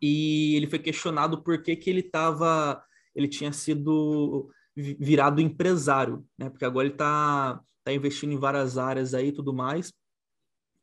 [0.00, 2.82] e ele foi questionado por que que ele estava
[3.14, 6.48] ele tinha sido virado empresário, né?
[6.48, 9.92] Porque agora ele está tá investindo em várias áreas aí e tudo mais.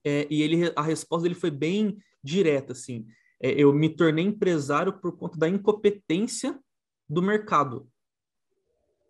[0.05, 3.07] É, e ele, a resposta dele foi bem direta, assim.
[3.41, 6.59] É, eu me tornei empresário por conta da incompetência
[7.09, 7.89] do mercado,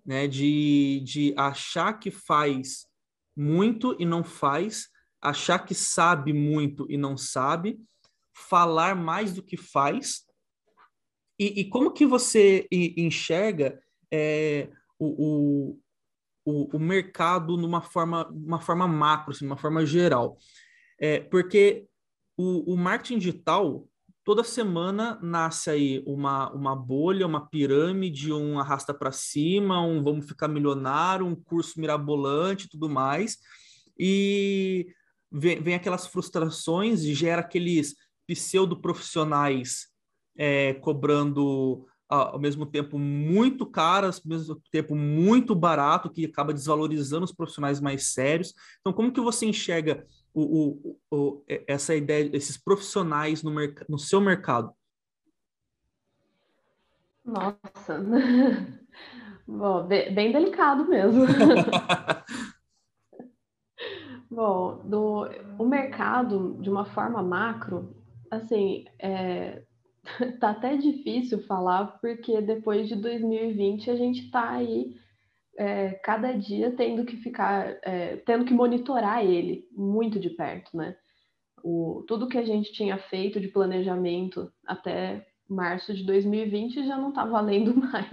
[0.05, 0.27] né?
[0.27, 2.87] De, de achar que faz
[3.35, 4.89] muito e não faz,
[5.21, 7.79] achar que sabe muito e não sabe,
[8.33, 10.25] falar mais do que faz.
[11.37, 13.81] E, e como que você enxerga
[14.11, 15.77] é, o,
[16.45, 20.37] o, o, mercado numa forma, uma forma macro, assim, uma forma geral?
[20.99, 21.87] É, porque
[22.37, 23.87] o, o marketing digital,
[24.29, 30.27] toda semana nasce aí uma, uma bolha, uma pirâmide, um arrasta para cima, um vamos
[30.27, 33.39] ficar milionário, um curso mirabolante tudo mais.
[33.97, 34.85] E
[35.31, 37.95] vem, vem aquelas frustrações e gera aqueles
[38.27, 39.87] pseudo-profissionais
[40.37, 47.23] é, cobrando ao mesmo tempo muito caras, ao mesmo tempo muito barato, que acaba desvalorizando
[47.23, 48.55] os profissionais mais sérios.
[48.79, 53.53] Então, como que você enxerga o, o, o, essa ideia, esses profissionais no,
[53.87, 54.73] no seu mercado?
[57.23, 58.03] Nossa,
[59.47, 61.25] Bom, bem, delicado mesmo.
[64.29, 67.95] Bom, do, o mercado, de uma forma macro,
[68.29, 69.63] assim, é,
[70.39, 74.95] tá até difícil falar, porque depois de 2020 a gente tá aí
[75.57, 80.95] é, cada dia tendo que ficar, é, tendo que monitorar ele muito de perto, né?
[81.61, 87.09] O, tudo que a gente tinha feito de planejamento até março de 2020 já não
[87.09, 88.09] está valendo mais.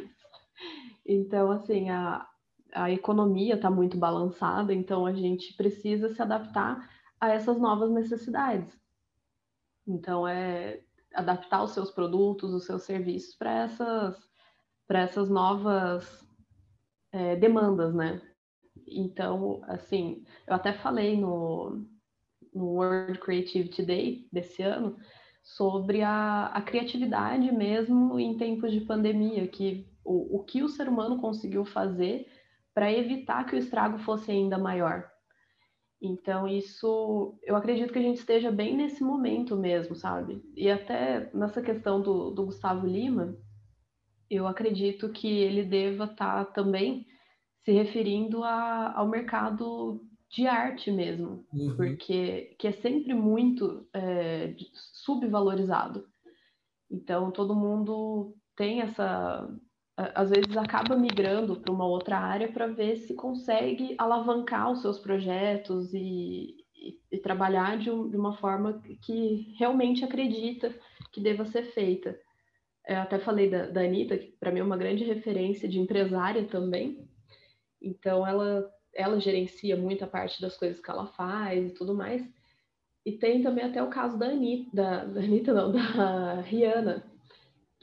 [1.06, 2.26] Então, assim, a,
[2.74, 8.76] a economia está muito balançada, então a gente precisa se adaptar a essas novas necessidades.
[9.86, 10.80] Então, é
[11.16, 14.16] adaptar os seus produtos, os seus serviços para essas,
[14.88, 16.26] essas novas
[17.12, 18.20] é, demandas, né?
[18.86, 21.84] Então, assim, eu até falei no,
[22.54, 24.96] no World Creativity Day desse ano
[25.42, 30.88] sobre a, a criatividade mesmo em tempos de pandemia, que o, o que o ser
[30.88, 32.28] humano conseguiu fazer
[32.74, 35.10] para evitar que o estrago fosse ainda maior.
[36.00, 40.42] Então, isso, eu acredito que a gente esteja bem nesse momento mesmo, sabe?
[40.54, 43.36] E até nessa questão do, do Gustavo Lima,
[44.28, 47.06] eu acredito que ele deva estar tá também
[47.64, 51.76] se referindo a, ao mercado de arte mesmo, uhum.
[51.76, 54.54] porque que é sempre muito é,
[55.04, 56.06] subvalorizado.
[56.90, 59.48] Então todo mundo tem essa
[59.96, 64.98] às vezes acaba migrando para uma outra área para ver se consegue alavancar os seus
[64.98, 70.74] projetos e, e, e trabalhar de, um, de, uma forma que realmente acredita
[71.12, 72.18] que deva ser feita.
[72.86, 76.44] Eu até falei da, da Anitta, que para mim é uma grande referência de empresária
[76.44, 77.08] também.
[77.80, 82.22] Então, ela, ela gerencia muita parte das coisas que ela faz e tudo mais.
[83.04, 87.15] E tem também até o caso da Anitta, da, da Anitta não, da Rihanna,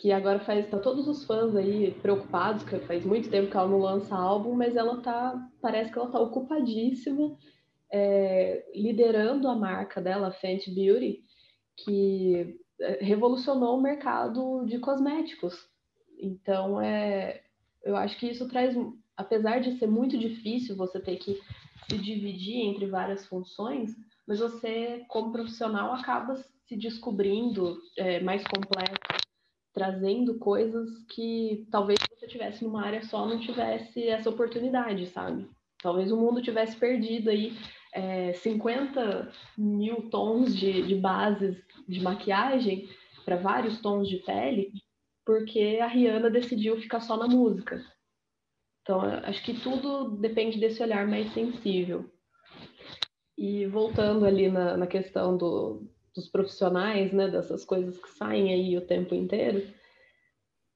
[0.03, 3.69] que agora faz tá todos os fãs aí preocupados, que faz muito tempo que ela
[3.69, 7.37] não lança álbum, mas ela tá, parece que ela tá ocupadíssima
[7.89, 11.23] é, liderando a marca dela, Fenty Beauty,
[11.77, 15.55] que é, revolucionou o mercado de cosméticos.
[16.19, 17.41] Então, é,
[17.81, 18.75] eu acho que isso traz,
[19.15, 21.39] apesar de ser muito difícil você ter que
[21.89, 23.95] se dividir entre várias funções,
[24.27, 29.22] mas você, como profissional, acaba se descobrindo é, mais completo,
[29.73, 35.49] trazendo coisas que talvez se você tivesse numa área só não tivesse essa oportunidade, sabe?
[35.81, 37.57] Talvez o mundo tivesse perdido aí
[37.93, 41.57] é, 50 mil tons de, de bases
[41.87, 42.87] de maquiagem
[43.25, 44.71] para vários tons de pele,
[45.25, 47.83] porque a Rihanna decidiu ficar só na música.
[48.81, 52.09] Então, acho que tudo depende desse olhar mais sensível.
[53.37, 58.77] E voltando ali na, na questão do, dos profissionais, né, dessas coisas que saem aí
[58.77, 59.67] o tempo inteiro,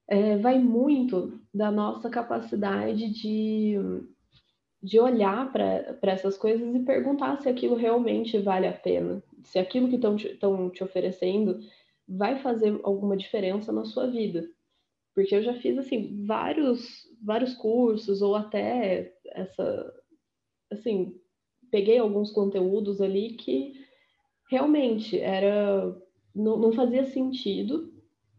[0.07, 3.75] é, vai muito da nossa capacidade de,
[4.81, 9.89] de olhar para essas coisas e perguntar se aquilo realmente vale a pena, se aquilo
[9.89, 10.39] que estão te,
[10.73, 11.59] te oferecendo
[12.07, 14.47] vai fazer alguma diferença na sua vida.
[15.13, 19.93] Porque eu já fiz assim vários vários cursos ou até essa
[20.71, 21.19] assim,
[21.71, 23.86] peguei alguns conteúdos ali que
[24.49, 25.95] realmente era
[26.33, 27.93] não, não fazia sentido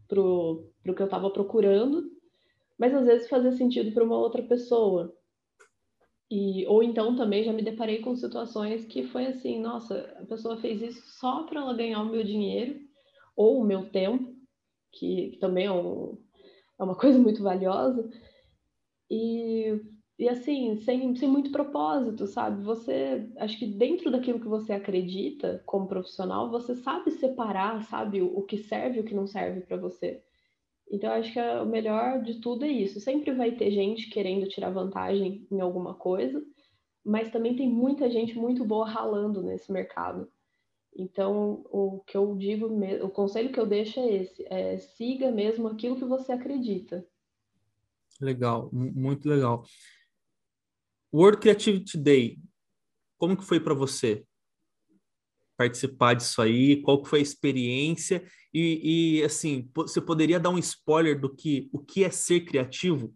[0.07, 2.11] pro, pro que eu estava procurando,
[2.79, 5.15] mas às vezes fazia sentido para uma outra pessoa.
[6.31, 10.59] E, ou então também já me deparei com situações que foi assim, nossa, a pessoa
[10.59, 12.79] fez isso só para ela ganhar o meu dinheiro
[13.35, 14.37] ou o meu tempo,
[14.93, 16.19] que, que também é, um,
[16.79, 18.09] é uma coisa muito valiosa.
[19.11, 19.81] E
[20.19, 22.65] e assim, sem, sem muito propósito, sabe?
[22.65, 28.37] Você, acho que dentro daquilo que você acredita como profissional, você sabe separar, sabe, o,
[28.37, 30.21] o que serve e o que não serve para você.
[30.91, 32.99] Então, acho que o melhor de tudo é isso.
[32.99, 36.43] Sempre vai ter gente querendo tirar vantagem em alguma coisa,
[37.05, 40.29] mas também tem muita gente muito boa ralando nesse mercado.
[40.97, 42.67] Então, o que eu digo,
[43.05, 47.07] o conselho que eu deixo é esse: é, siga mesmo aquilo que você acredita.
[48.21, 49.63] Legal, muito legal.
[51.13, 52.39] World Creativity Day,
[53.19, 54.25] como que foi para você
[55.57, 56.81] participar disso aí?
[56.83, 58.25] Qual que foi a experiência?
[58.55, 63.13] E, e, assim, você poderia dar um spoiler do que o que é ser criativo?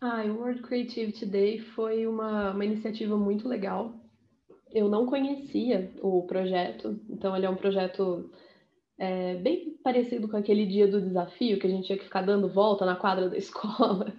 [0.00, 3.94] Ah, o World Creativity Day foi uma, uma iniciativa muito legal.
[4.72, 8.30] Eu não conhecia o projeto, então ele é um projeto
[8.98, 12.48] é, bem parecido com aquele dia do desafio que a gente tinha que ficar dando
[12.48, 14.12] volta na quadra da escola.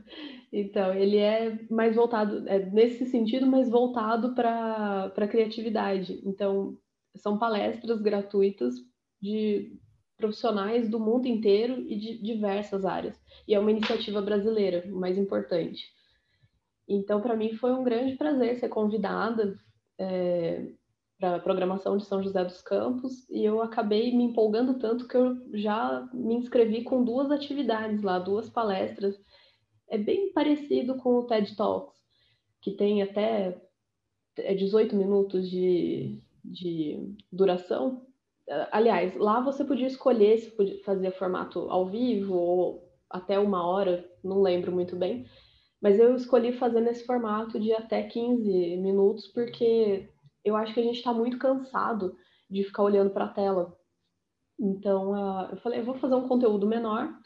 [0.51, 6.21] Então, ele é mais voltado, é nesse sentido, mais voltado para a criatividade.
[6.25, 6.77] Então,
[7.15, 8.73] são palestras gratuitas
[9.21, 9.77] de
[10.17, 13.15] profissionais do mundo inteiro e de diversas áreas.
[13.47, 15.83] E é uma iniciativa brasileira, o mais importante.
[16.87, 19.55] Então, para mim, foi um grande prazer ser convidada
[19.99, 20.65] é,
[21.19, 25.15] para a programação de São José dos Campos e eu acabei me empolgando tanto que
[25.15, 29.19] eu já me inscrevi com duas atividades lá, duas palestras
[29.89, 31.99] é bem parecido com o TED Talks,
[32.61, 33.59] que tem até
[34.37, 38.05] 18 é, minutos de, de duração.
[38.71, 44.07] Aliás, lá você podia escolher se podia fazer formato ao vivo ou até uma hora,
[44.23, 45.25] não lembro muito bem.
[45.81, 50.09] Mas eu escolhi fazer nesse formato de até 15 minutos, porque
[50.43, 52.15] eu acho que a gente está muito cansado
[52.49, 53.77] de ficar olhando para a tela.
[54.59, 57.18] Então, uh, eu falei, eu vou fazer um conteúdo menor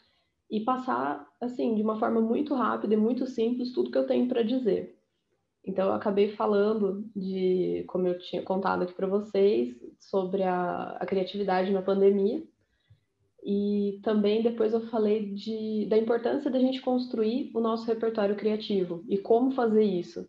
[0.50, 4.28] e passar, assim, de uma forma muito rápida e muito simples tudo que eu tenho
[4.28, 4.98] para dizer.
[5.66, 11.06] Então, eu acabei falando de, como eu tinha contado aqui para vocês, sobre a, a,
[11.06, 12.42] criatividade na pandemia.
[13.42, 19.02] E também depois eu falei de, da importância da gente construir o nosso repertório criativo
[19.08, 20.28] e como fazer isso.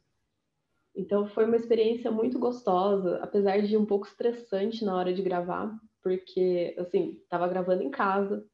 [0.95, 5.78] Então, foi uma experiência muito gostosa, apesar de um pouco estressante na hora de gravar,
[6.01, 8.45] porque, assim, estava gravando em casa,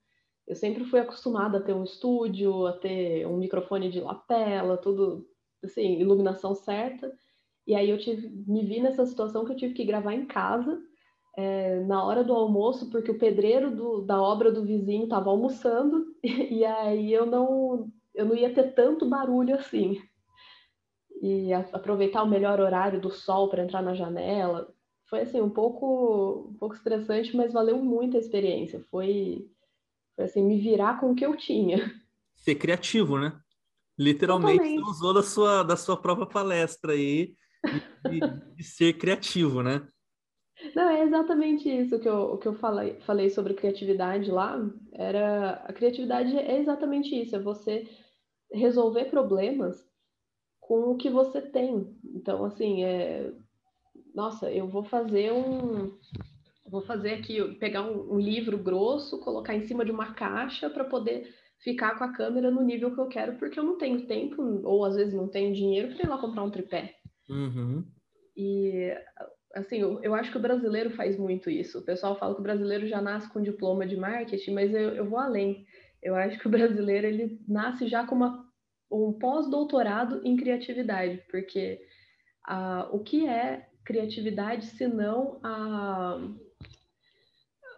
[0.51, 5.25] eu sempre fui acostumada a ter um estúdio, a ter um microfone de lapela, tudo
[5.63, 7.09] assim, iluminação certa.
[7.65, 10.77] E aí eu tive, me vi nessa situação que eu tive que gravar em casa
[11.37, 16.05] é, na hora do almoço, porque o pedreiro do, da obra do vizinho estava almoçando,
[16.21, 20.01] e aí eu não, eu não ia ter tanto barulho assim.
[21.21, 24.67] E a, aproveitar o melhor horário do sol para entrar na janela.
[25.05, 28.83] Foi assim, um pouco, um pouco estressante, mas valeu muito a experiência.
[28.91, 29.47] Foi,
[30.21, 31.91] foi assim, me virar com o que eu tinha.
[32.35, 33.39] Ser criativo, né?
[33.97, 34.83] Literalmente Totalmente.
[34.83, 37.35] você usou da sua, da sua própria palestra aí
[38.09, 38.19] de,
[38.55, 39.87] de ser criativo, né?
[40.75, 44.59] Não, é exatamente isso que eu, que eu falei, falei sobre criatividade lá.
[44.93, 47.87] Era a criatividade é exatamente isso, é você
[48.51, 49.83] resolver problemas
[50.59, 51.95] com o que você tem.
[52.15, 53.31] Então, assim, é,
[54.13, 55.97] nossa, eu vou fazer um,
[56.71, 60.85] vou fazer aqui, pegar um, um livro grosso, colocar em cima de uma caixa para
[60.85, 64.41] poder ficar com a câmera no nível que eu quero, porque eu não tenho tempo,
[64.63, 66.95] ou às vezes não tenho dinheiro para ir lá comprar um tripé.
[67.29, 67.85] Uhum.
[68.35, 68.89] E
[69.53, 71.79] assim, eu, eu, acho que o brasileiro faz muito isso.
[71.79, 75.05] O pessoal fala que o brasileiro já nasce com diploma de marketing, mas eu, eu
[75.05, 75.65] vou além.
[76.01, 78.49] Eu acho que o brasileiro ele nasce já com uma,
[78.89, 81.81] um pós-doutorado em criatividade, porque
[82.45, 86.17] a, o que é criatividade se não a,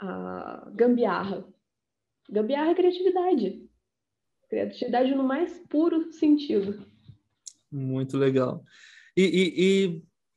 [0.03, 1.45] a gambiarra?
[2.29, 3.69] Gambiarra é criatividade.
[4.49, 6.85] Criatividade no mais puro sentido.
[7.71, 8.63] Muito legal.
[9.15, 9.63] E, e,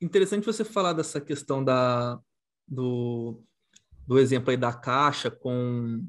[0.01, 2.19] e interessante você falar dessa questão da,
[2.67, 3.43] do,
[4.07, 6.03] do exemplo aí da caixa com,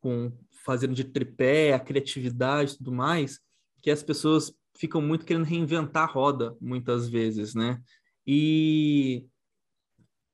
[0.00, 0.32] com
[0.64, 3.40] fazendo de tripé, a criatividade e tudo mais,
[3.80, 7.82] que as pessoas ficam muito querendo reinventar a roda, muitas vezes, né?
[8.26, 9.26] E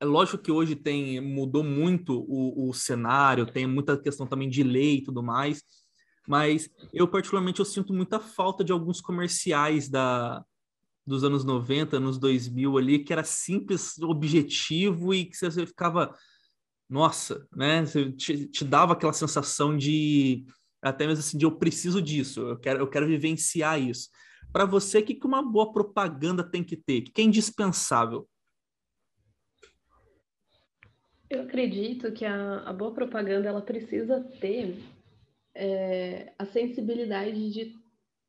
[0.00, 4.62] é lógico que hoje tem mudou muito o, o cenário, tem muita questão também de
[4.62, 5.62] lei e tudo mais,
[6.26, 10.44] mas eu particularmente eu sinto muita falta de alguns comerciais da,
[11.06, 16.14] dos anos 90, anos 2000 ali, que era simples, objetivo e que você ficava,
[16.88, 17.84] nossa, né?
[17.84, 20.44] Você te, te dava aquela sensação de
[20.80, 24.08] até mesmo assim de eu preciso disso, eu quero, eu quero vivenciar isso.
[24.52, 27.00] Para você, o que, que uma boa propaganda tem que ter?
[27.00, 28.28] O que é indispensável?
[31.30, 34.78] Eu acredito que a, a boa propaganda ela precisa ter
[35.54, 37.76] é, a sensibilidade de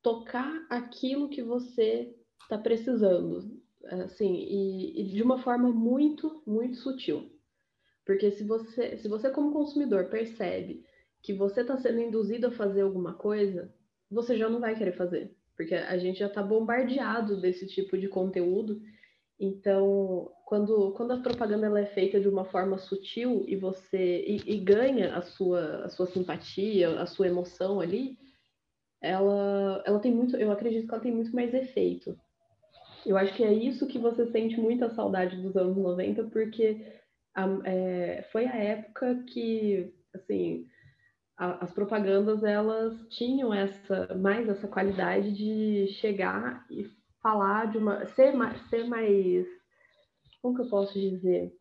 [0.01, 7.31] tocar aquilo que você está precisando, assim, e, e, de uma forma muito, muito sutil.
[8.05, 10.83] Porque se você, se você como consumidor percebe
[11.21, 13.73] que você está sendo induzido a fazer alguma coisa,
[14.09, 18.07] você já não vai querer fazer, porque a gente já está bombardeado desse tipo de
[18.07, 18.81] conteúdo.
[19.39, 24.55] Então, quando, quando a propaganda ela é feita de uma forma sutil e você e,
[24.55, 28.17] e ganha a sua, a sua simpatia, a sua emoção ali,
[28.99, 32.17] ela, ela tem muito, eu acredito que ela tem muito mais efeito.
[33.05, 36.83] Eu acho que é isso que você sente muita saudade dos anos 90, porque
[37.35, 40.65] a, é, foi a época que, assim,
[41.37, 46.89] a, as propagandas, elas tinham essa, mais essa qualidade de chegar e
[47.21, 48.03] falar de uma...
[48.07, 48.33] Ser.
[48.67, 49.58] Ser mais
[50.41, 51.53] como que eu posso dizer?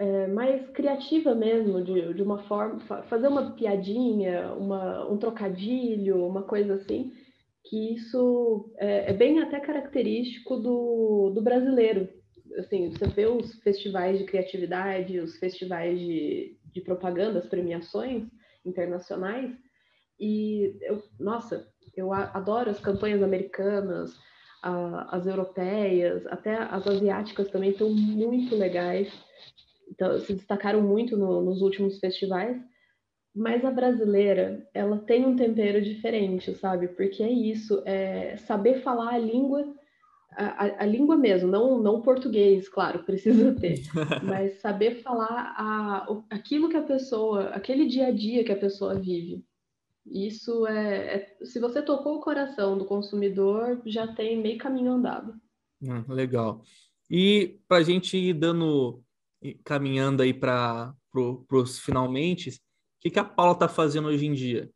[0.00, 2.80] É, mais criativa mesmo, de, de uma forma...
[3.04, 7.12] Fazer uma piadinha, uma, um trocadilho, uma coisa assim
[7.68, 12.08] que isso é, é, bem até característico do, do brasileiro.
[12.56, 18.26] Assim, você vê os festivais de criatividade, os festivais de, de propaganda, as premiações
[18.64, 19.54] internacionais,
[20.18, 24.18] e eu, nossa, eu adoro as campanhas americanas,
[24.62, 29.12] a, as europeias, até as asiáticas também estão muito legais.
[29.90, 32.56] Então, se destacaram muito no, nos últimos festivais.
[33.34, 36.88] Mas a brasileira, ela tem um tempero diferente, sabe?
[36.88, 39.64] Porque é isso, é saber falar a língua,
[40.32, 43.80] a, a, língua mesmo, não, não português, claro, precisa ter,
[44.24, 48.94] mas saber falar a, aquilo que a pessoa, aquele dia a dia que a pessoa
[48.94, 49.44] vive.
[50.10, 55.34] Isso é, é se você tocou o coração do consumidor, já tem meio caminho andado.
[55.82, 56.62] Hum, legal.
[57.10, 59.02] E para a gente ir dando,
[59.64, 62.52] caminhando aí para pro, os finalmente, o
[63.00, 64.70] que, que a Paula está fazendo hoje em dia?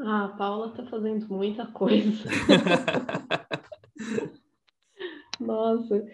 [0.00, 2.28] Ah, a Paula está fazendo muita coisa.
[5.38, 6.04] Nossa.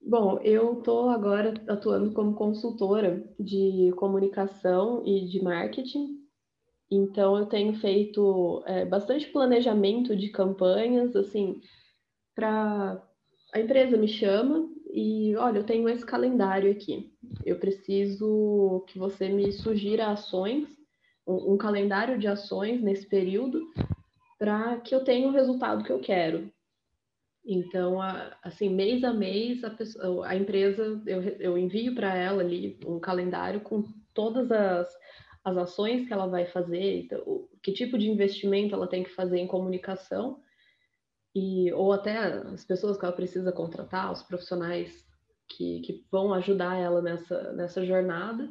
[0.00, 6.15] Bom, eu estou agora atuando como consultora de comunicação e de marketing.
[6.90, 11.60] Então, eu tenho feito é, bastante planejamento de campanhas, assim,
[12.34, 13.02] para
[13.52, 17.12] a empresa me chama e olha, eu tenho esse calendário aqui.
[17.44, 20.68] Eu preciso que você me sugira ações,
[21.26, 23.66] um, um calendário de ações nesse período,
[24.38, 26.52] para que eu tenha o resultado que eu quero.
[27.44, 27.98] Então,
[28.42, 32.98] assim, mês a mês, a, pessoa, a empresa, eu, eu envio para ela ali um
[32.98, 34.88] calendário com todas as,
[35.46, 39.38] as ações que ela vai fazer, então, que tipo de investimento ela tem que fazer
[39.38, 40.42] em comunicação,
[41.32, 45.06] e, ou até as pessoas que ela precisa contratar, os profissionais
[45.48, 48.50] que, que vão ajudar ela nessa, nessa jornada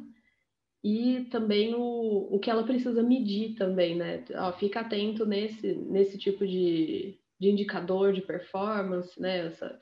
[0.82, 4.24] e também o, o que ela precisa medir também, né?
[4.34, 9.48] Ó, fica atento nesse, nesse tipo de, de indicador de performance, né?
[9.48, 9.78] Essa,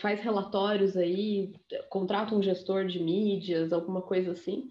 [0.00, 1.52] faz relatórios aí,
[1.90, 4.70] contrata um gestor de mídias, alguma coisa assim.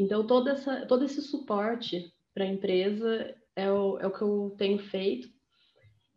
[0.00, 4.54] Então, toda essa, todo esse suporte para a empresa é o, é o que eu
[4.56, 5.28] tenho feito.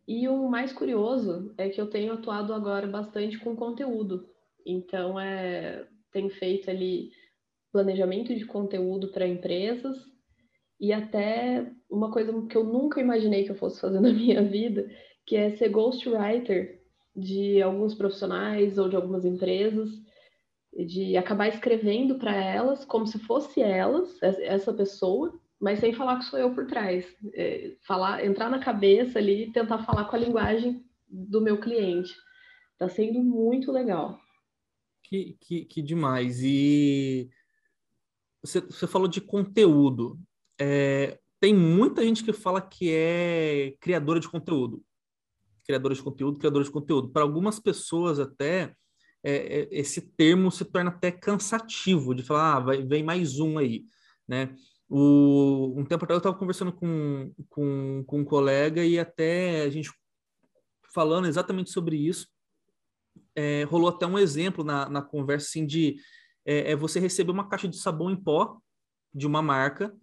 [0.08, 4.26] E o mais curioso é que eu tenho atuado agora bastante com conteúdo.
[4.66, 7.12] Então, é, tenho feito ali
[7.74, 9.98] planejamento de conteúdo para empresas
[10.80, 14.90] e até uma coisa que eu nunca imaginei que eu fosse fazer na minha vida,
[15.26, 16.82] que é ser ghostwriter
[17.14, 19.90] de alguns profissionais ou de algumas empresas,
[20.76, 26.26] de acabar escrevendo para elas como se fosse elas, essa pessoa, mas sem falar que
[26.26, 27.06] sou eu por trás.
[27.34, 32.14] É, falar, entrar na cabeça ali e tentar falar com a linguagem do meu cliente.
[32.74, 34.20] Está sendo muito legal.
[35.04, 36.42] Que, que, que demais.
[36.44, 37.30] E
[38.44, 40.20] você, você falou de conteúdo.
[40.60, 44.84] É, tem muita gente que fala que é criadora de conteúdo.
[45.66, 47.10] Criadora de conteúdo, criadora de conteúdo.
[47.10, 48.76] Para algumas pessoas, até,
[49.24, 53.58] é, é, esse termo se torna até cansativo de falar, ah, vai, vem mais um
[53.58, 53.86] aí,
[54.28, 54.54] né?
[54.90, 59.70] O, um tempo atrás eu estava conversando com, com, com um colega e até a
[59.70, 59.92] gente
[60.94, 62.28] falando exatamente sobre isso,
[63.36, 65.96] é, rolou até um exemplo na, na conversa assim, de
[66.46, 68.60] é, é você receber uma caixa de sabão em pó
[69.14, 69.96] de uma marca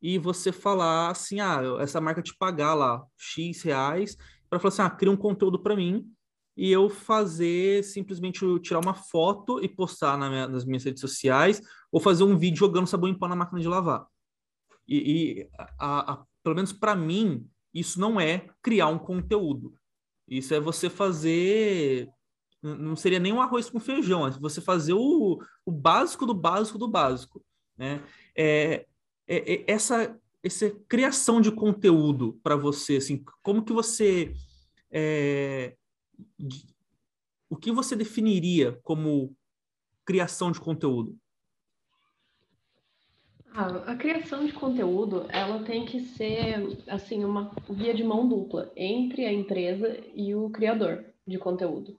[0.00, 4.16] e você falar assim, ah, essa marca te pagar lá X reais
[4.48, 6.08] para falar assim, ah, cria um conteúdo para mim
[6.58, 11.62] e eu fazer simplesmente tirar uma foto e postar na minha, nas minhas redes sociais
[11.92, 14.04] ou fazer um vídeo jogando sabão em pó na máquina de lavar.
[14.86, 19.72] E, e a, a, pelo menos para mim, isso não é criar um conteúdo.
[20.26, 22.08] Isso é você fazer
[22.60, 26.76] não seria nem um arroz com feijão, é você fazer o, o básico do básico
[26.76, 27.40] do básico,
[27.76, 28.02] né?
[28.34, 28.84] É,
[29.28, 34.34] é, é essa, essa criação de conteúdo para você, assim, como que você
[34.90, 35.76] é,
[37.48, 39.34] o que você definiria como
[40.04, 41.16] criação de conteúdo?
[43.52, 48.70] Ah, a criação de conteúdo, ela tem que ser assim uma via de mão dupla
[48.76, 51.98] entre a empresa e o criador de conteúdo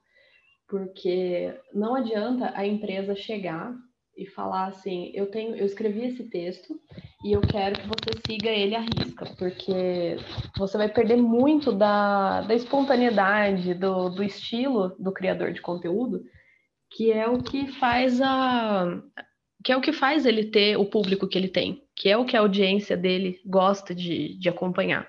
[0.70, 3.74] porque não adianta a empresa chegar
[4.16, 6.78] e falar assim, eu tenho, eu escrevi esse texto
[7.24, 10.16] e eu quero que você siga ele à risca, porque
[10.58, 16.22] você vai perder muito da, da espontaneidade, do, do estilo do criador de conteúdo,
[16.90, 19.02] que é o que faz a
[19.62, 22.24] que é o que faz ele ter o público que ele tem, que é o
[22.24, 25.06] que a audiência dele gosta de, de acompanhar.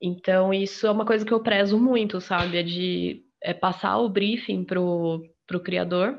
[0.00, 2.58] Então, isso é uma coisa que eu prezo muito, sabe?
[2.58, 6.18] É de é passar o briefing pro, pro criador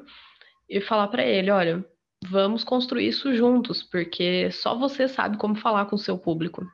[0.70, 1.86] e falar para ele, olha,
[2.30, 6.66] vamos construir isso juntos, porque só você sabe como falar com o seu público.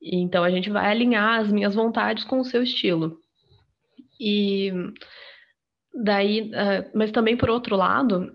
[0.00, 3.18] Então a gente vai alinhar as minhas vontades com o seu estilo.
[4.20, 4.72] E
[5.94, 8.32] daí, uh, mas também por outro lado,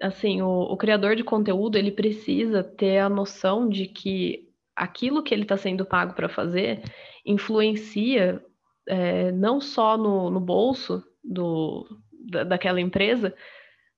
[0.00, 5.34] assim, o, o, criador de conteúdo ele precisa ter a noção de que aquilo que
[5.34, 6.82] ele está sendo pago para fazer
[7.24, 8.42] influencia
[8.88, 11.86] é, não só no, no bolso do,
[12.30, 13.34] da, daquela empresa,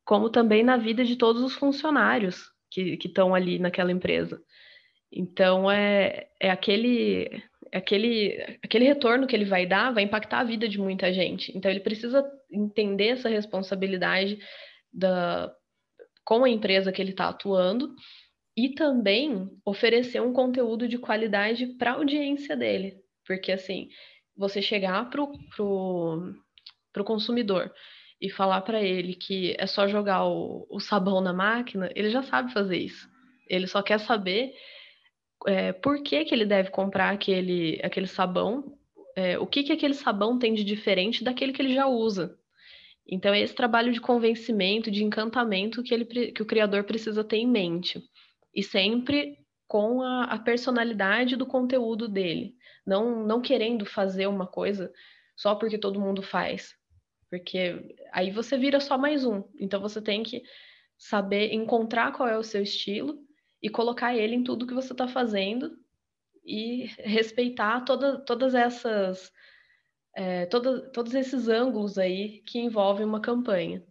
[0.05, 4.43] como também na vida de todos os funcionários que estão ali naquela empresa.
[5.17, 7.43] Então, é, é aquele,
[7.73, 11.57] aquele, aquele retorno que ele vai dar vai impactar a vida de muita gente.
[11.57, 14.39] Então, ele precisa entender essa responsabilidade
[14.93, 15.55] da,
[16.25, 17.95] com a empresa que ele está atuando
[18.57, 22.97] e também oferecer um conteúdo de qualidade para a audiência dele.
[23.25, 23.89] Porque, assim,
[24.37, 27.73] você chegar pro, pro consumidor
[28.25, 32.23] e falar para ele que é só jogar o, o, sabão na máquina, ele já
[32.23, 33.07] sabe fazer isso.
[33.47, 34.55] Ele só quer saber
[35.47, 38.79] é, por que, que ele deve comprar aquele, aquele sabão,
[39.15, 42.35] é, o que, que aquele sabão tem de diferente daquele que ele já usa.
[43.07, 47.37] Então, é esse trabalho de convencimento, de encantamento que, ele, que o criador precisa ter
[47.37, 48.03] em mente.
[48.55, 49.37] E sempre
[49.69, 52.55] com a, a personalidade do conteúdo dele
[52.87, 54.91] não, não querendo fazer uma coisa
[55.37, 56.75] só porque todo mundo faz.
[57.39, 59.43] Porque aí você vira só mais um.
[59.59, 60.43] Então você tem que
[60.97, 63.19] saber encontrar qual é o seu estilo
[63.61, 65.77] e colocar ele em tudo que você está fazendo
[66.45, 69.33] e respeitar toda, todas essas
[70.15, 73.83] é, todo, todos esses ângulos aí que envolvem uma campanha.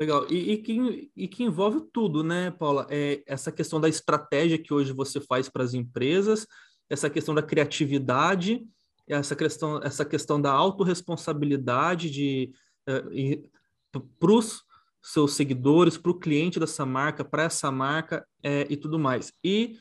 [0.00, 0.26] Legal.
[0.30, 2.86] E, e, que, e que envolve tudo, né, Paula?
[2.88, 6.46] É essa questão da estratégia que hoje você faz para as empresas,
[6.88, 8.66] essa questão da criatividade,
[9.06, 12.52] essa questão, essa questão da autorresponsabilidade de
[14.18, 14.62] para os
[15.02, 19.32] seus seguidores, para o cliente dessa marca, para essa marca é, e tudo mais.
[19.44, 19.78] E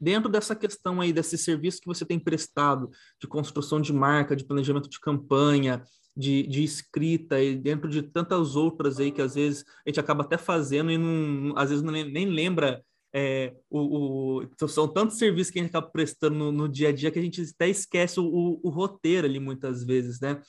[0.00, 2.90] dentro dessa questão aí, desse serviço que você tem prestado
[3.20, 5.84] de construção de marca, de planejamento de campanha,
[6.16, 10.22] de, de escrita e dentro de tantas outras aí que às vezes a gente acaba
[10.22, 12.82] até fazendo e não, às vezes nem lembra
[13.14, 16.92] é, o, o, são tantos serviços que a gente acaba prestando no, no, dia a
[16.92, 20.40] dia que a gente até esquece o, o roteiro ali muitas vezes, né?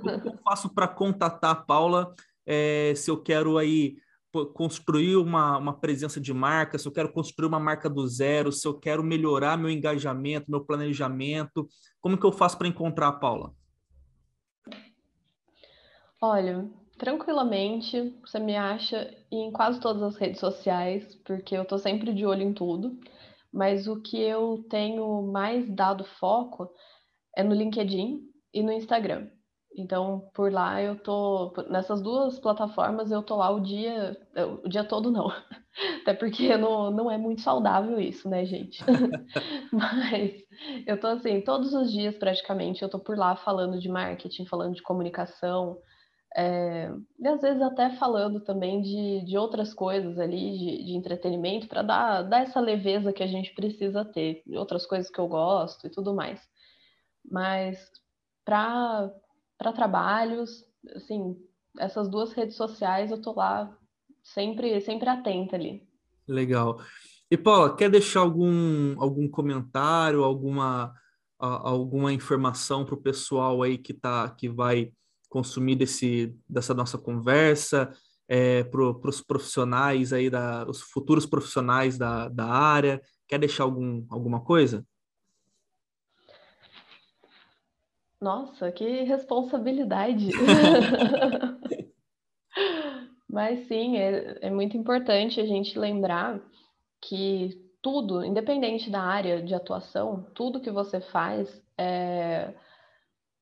[0.00, 3.96] Como eu faço para contatar a Paula é, se eu quero aí
[4.54, 8.66] construir uma, uma presença de marca, se eu quero construir uma marca do zero, se
[8.66, 11.68] eu quero melhorar meu engajamento, meu planejamento,
[12.00, 13.52] como que eu faço para encontrar a Paula?
[16.20, 16.68] Olha,
[17.00, 22.26] tranquilamente, você me acha em quase todas as redes sociais, porque eu tô sempre de
[22.26, 23.00] olho em tudo.
[23.50, 26.70] Mas o que eu tenho mais dado foco
[27.34, 28.20] é no LinkedIn
[28.52, 29.28] e no Instagram.
[29.74, 34.14] Então, por lá eu tô nessas duas plataformas eu tô lá o dia,
[34.62, 35.28] o dia todo não.
[36.02, 38.84] Até porque não, não é muito saudável isso, né, gente?
[39.72, 40.34] Mas
[40.86, 44.74] eu tô assim, todos os dias praticamente eu tô por lá falando de marketing, falando
[44.74, 45.78] de comunicação,
[46.36, 51.66] é, e às vezes até falando também de, de outras coisas ali, de, de entretenimento,
[51.66, 55.86] para dar, dar essa leveza que a gente precisa ter, outras coisas que eu gosto
[55.86, 56.40] e tudo mais.
[57.28, 57.90] Mas
[58.44, 59.12] para
[59.74, 60.64] trabalhos,
[60.94, 61.36] assim,
[61.78, 63.76] essas duas redes sociais eu tô lá
[64.22, 65.86] sempre, sempre atenta ali.
[66.28, 66.80] Legal.
[67.28, 70.94] E Paula, quer deixar algum, algum comentário, alguma,
[71.38, 74.92] alguma informação para o pessoal aí que tá, que vai
[75.30, 77.90] consumir desse, dessa nossa conversa,
[78.28, 83.00] é, para os profissionais aí, da, os futuros profissionais da, da área?
[83.26, 84.84] Quer deixar algum, alguma coisa?
[88.20, 90.30] Nossa, que responsabilidade!
[93.26, 96.40] Mas sim, é, é muito importante a gente lembrar
[97.00, 102.52] que tudo, independente da área de atuação, tudo que você faz, é,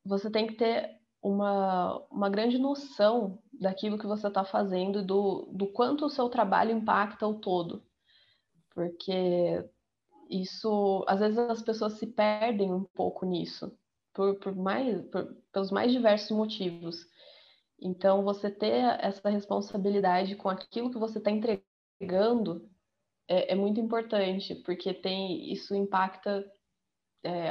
[0.04, 5.66] você tem que ter uma, uma grande noção daquilo que você está fazendo, do, do
[5.66, 7.82] quanto o seu trabalho impacta o todo.
[8.74, 9.64] Porque
[10.30, 13.76] isso, às vezes as pessoas se perdem um pouco nisso,
[14.14, 17.06] por, por mais, por, pelos mais diversos motivos.
[17.80, 22.68] Então, você ter essa responsabilidade com aquilo que você está entregando
[23.28, 26.44] é, é, muito importante, porque tem isso impacta
[27.24, 27.50] é,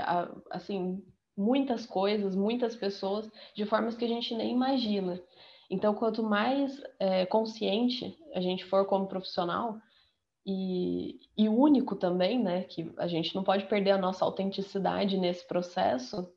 [0.49, 1.03] assim
[1.37, 5.21] muitas coisas, muitas pessoas, de formas que a gente nem imagina.
[5.69, 9.77] Então, quanto mais é, consciente a gente for como profissional,
[10.47, 12.63] e, e único também, né?
[12.63, 16.31] Que a gente não pode perder a nossa autenticidade nesse processo,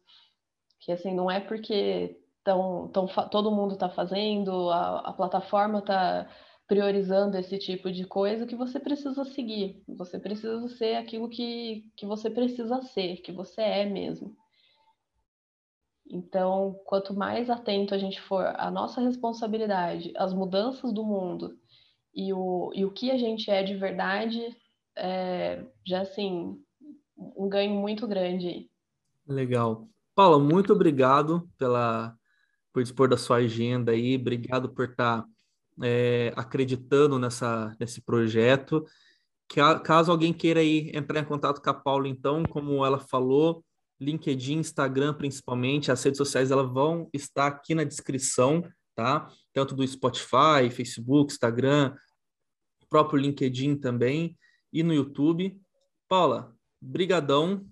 [0.80, 6.28] que assim, não é porque tão, tão, todo mundo está fazendo, a, a plataforma está
[6.66, 9.82] priorizando esse tipo de coisa que você precisa seguir.
[9.88, 14.36] Você precisa ser aquilo que, que você precisa ser, que você é mesmo.
[16.12, 21.56] Então, quanto mais atento a gente for à nossa responsabilidade, às mudanças do mundo
[22.12, 24.56] e o, e o que a gente é de verdade,
[24.96, 26.60] é, já assim,
[27.16, 28.68] um ganho muito grande.
[29.24, 29.88] Legal.
[30.12, 32.12] Paula, muito obrigado pela,
[32.72, 35.24] por dispor da sua agenda aí, obrigado por estar
[35.80, 38.84] é, acreditando nessa, nesse projeto.
[39.84, 43.64] Caso alguém queira aí entrar em contato com a Paula, então, como ela falou,
[44.00, 49.28] LinkedIn, Instagram principalmente, as redes sociais elas vão estar aqui na descrição, tá?
[49.52, 51.94] Tanto do Spotify, Facebook, Instagram,
[52.88, 54.36] próprio LinkedIn também
[54.72, 55.60] e no YouTube.
[56.08, 57.66] Paula, brigadão,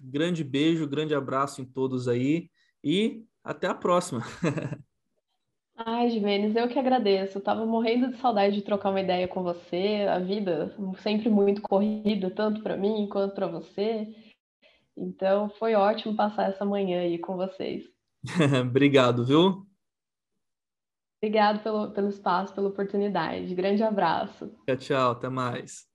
[0.00, 2.50] grande beijo, grande abraço em todos aí
[2.84, 4.22] e até a próxima.
[5.80, 7.38] Ai, Jimenez, eu que agradeço.
[7.38, 10.06] Eu tava morrendo de saudade de trocar uma ideia com você.
[10.10, 14.12] A vida sempre muito corrida, tanto para mim quanto para você.
[14.98, 17.84] Então foi ótimo passar essa manhã aí com vocês.
[18.66, 19.66] Obrigado, viu?
[21.22, 23.54] Obrigado pelo, pelo espaço, pela oportunidade.
[23.54, 24.54] Grande abraço.
[24.66, 25.10] Tchau, tchau.
[25.12, 25.88] Até mais.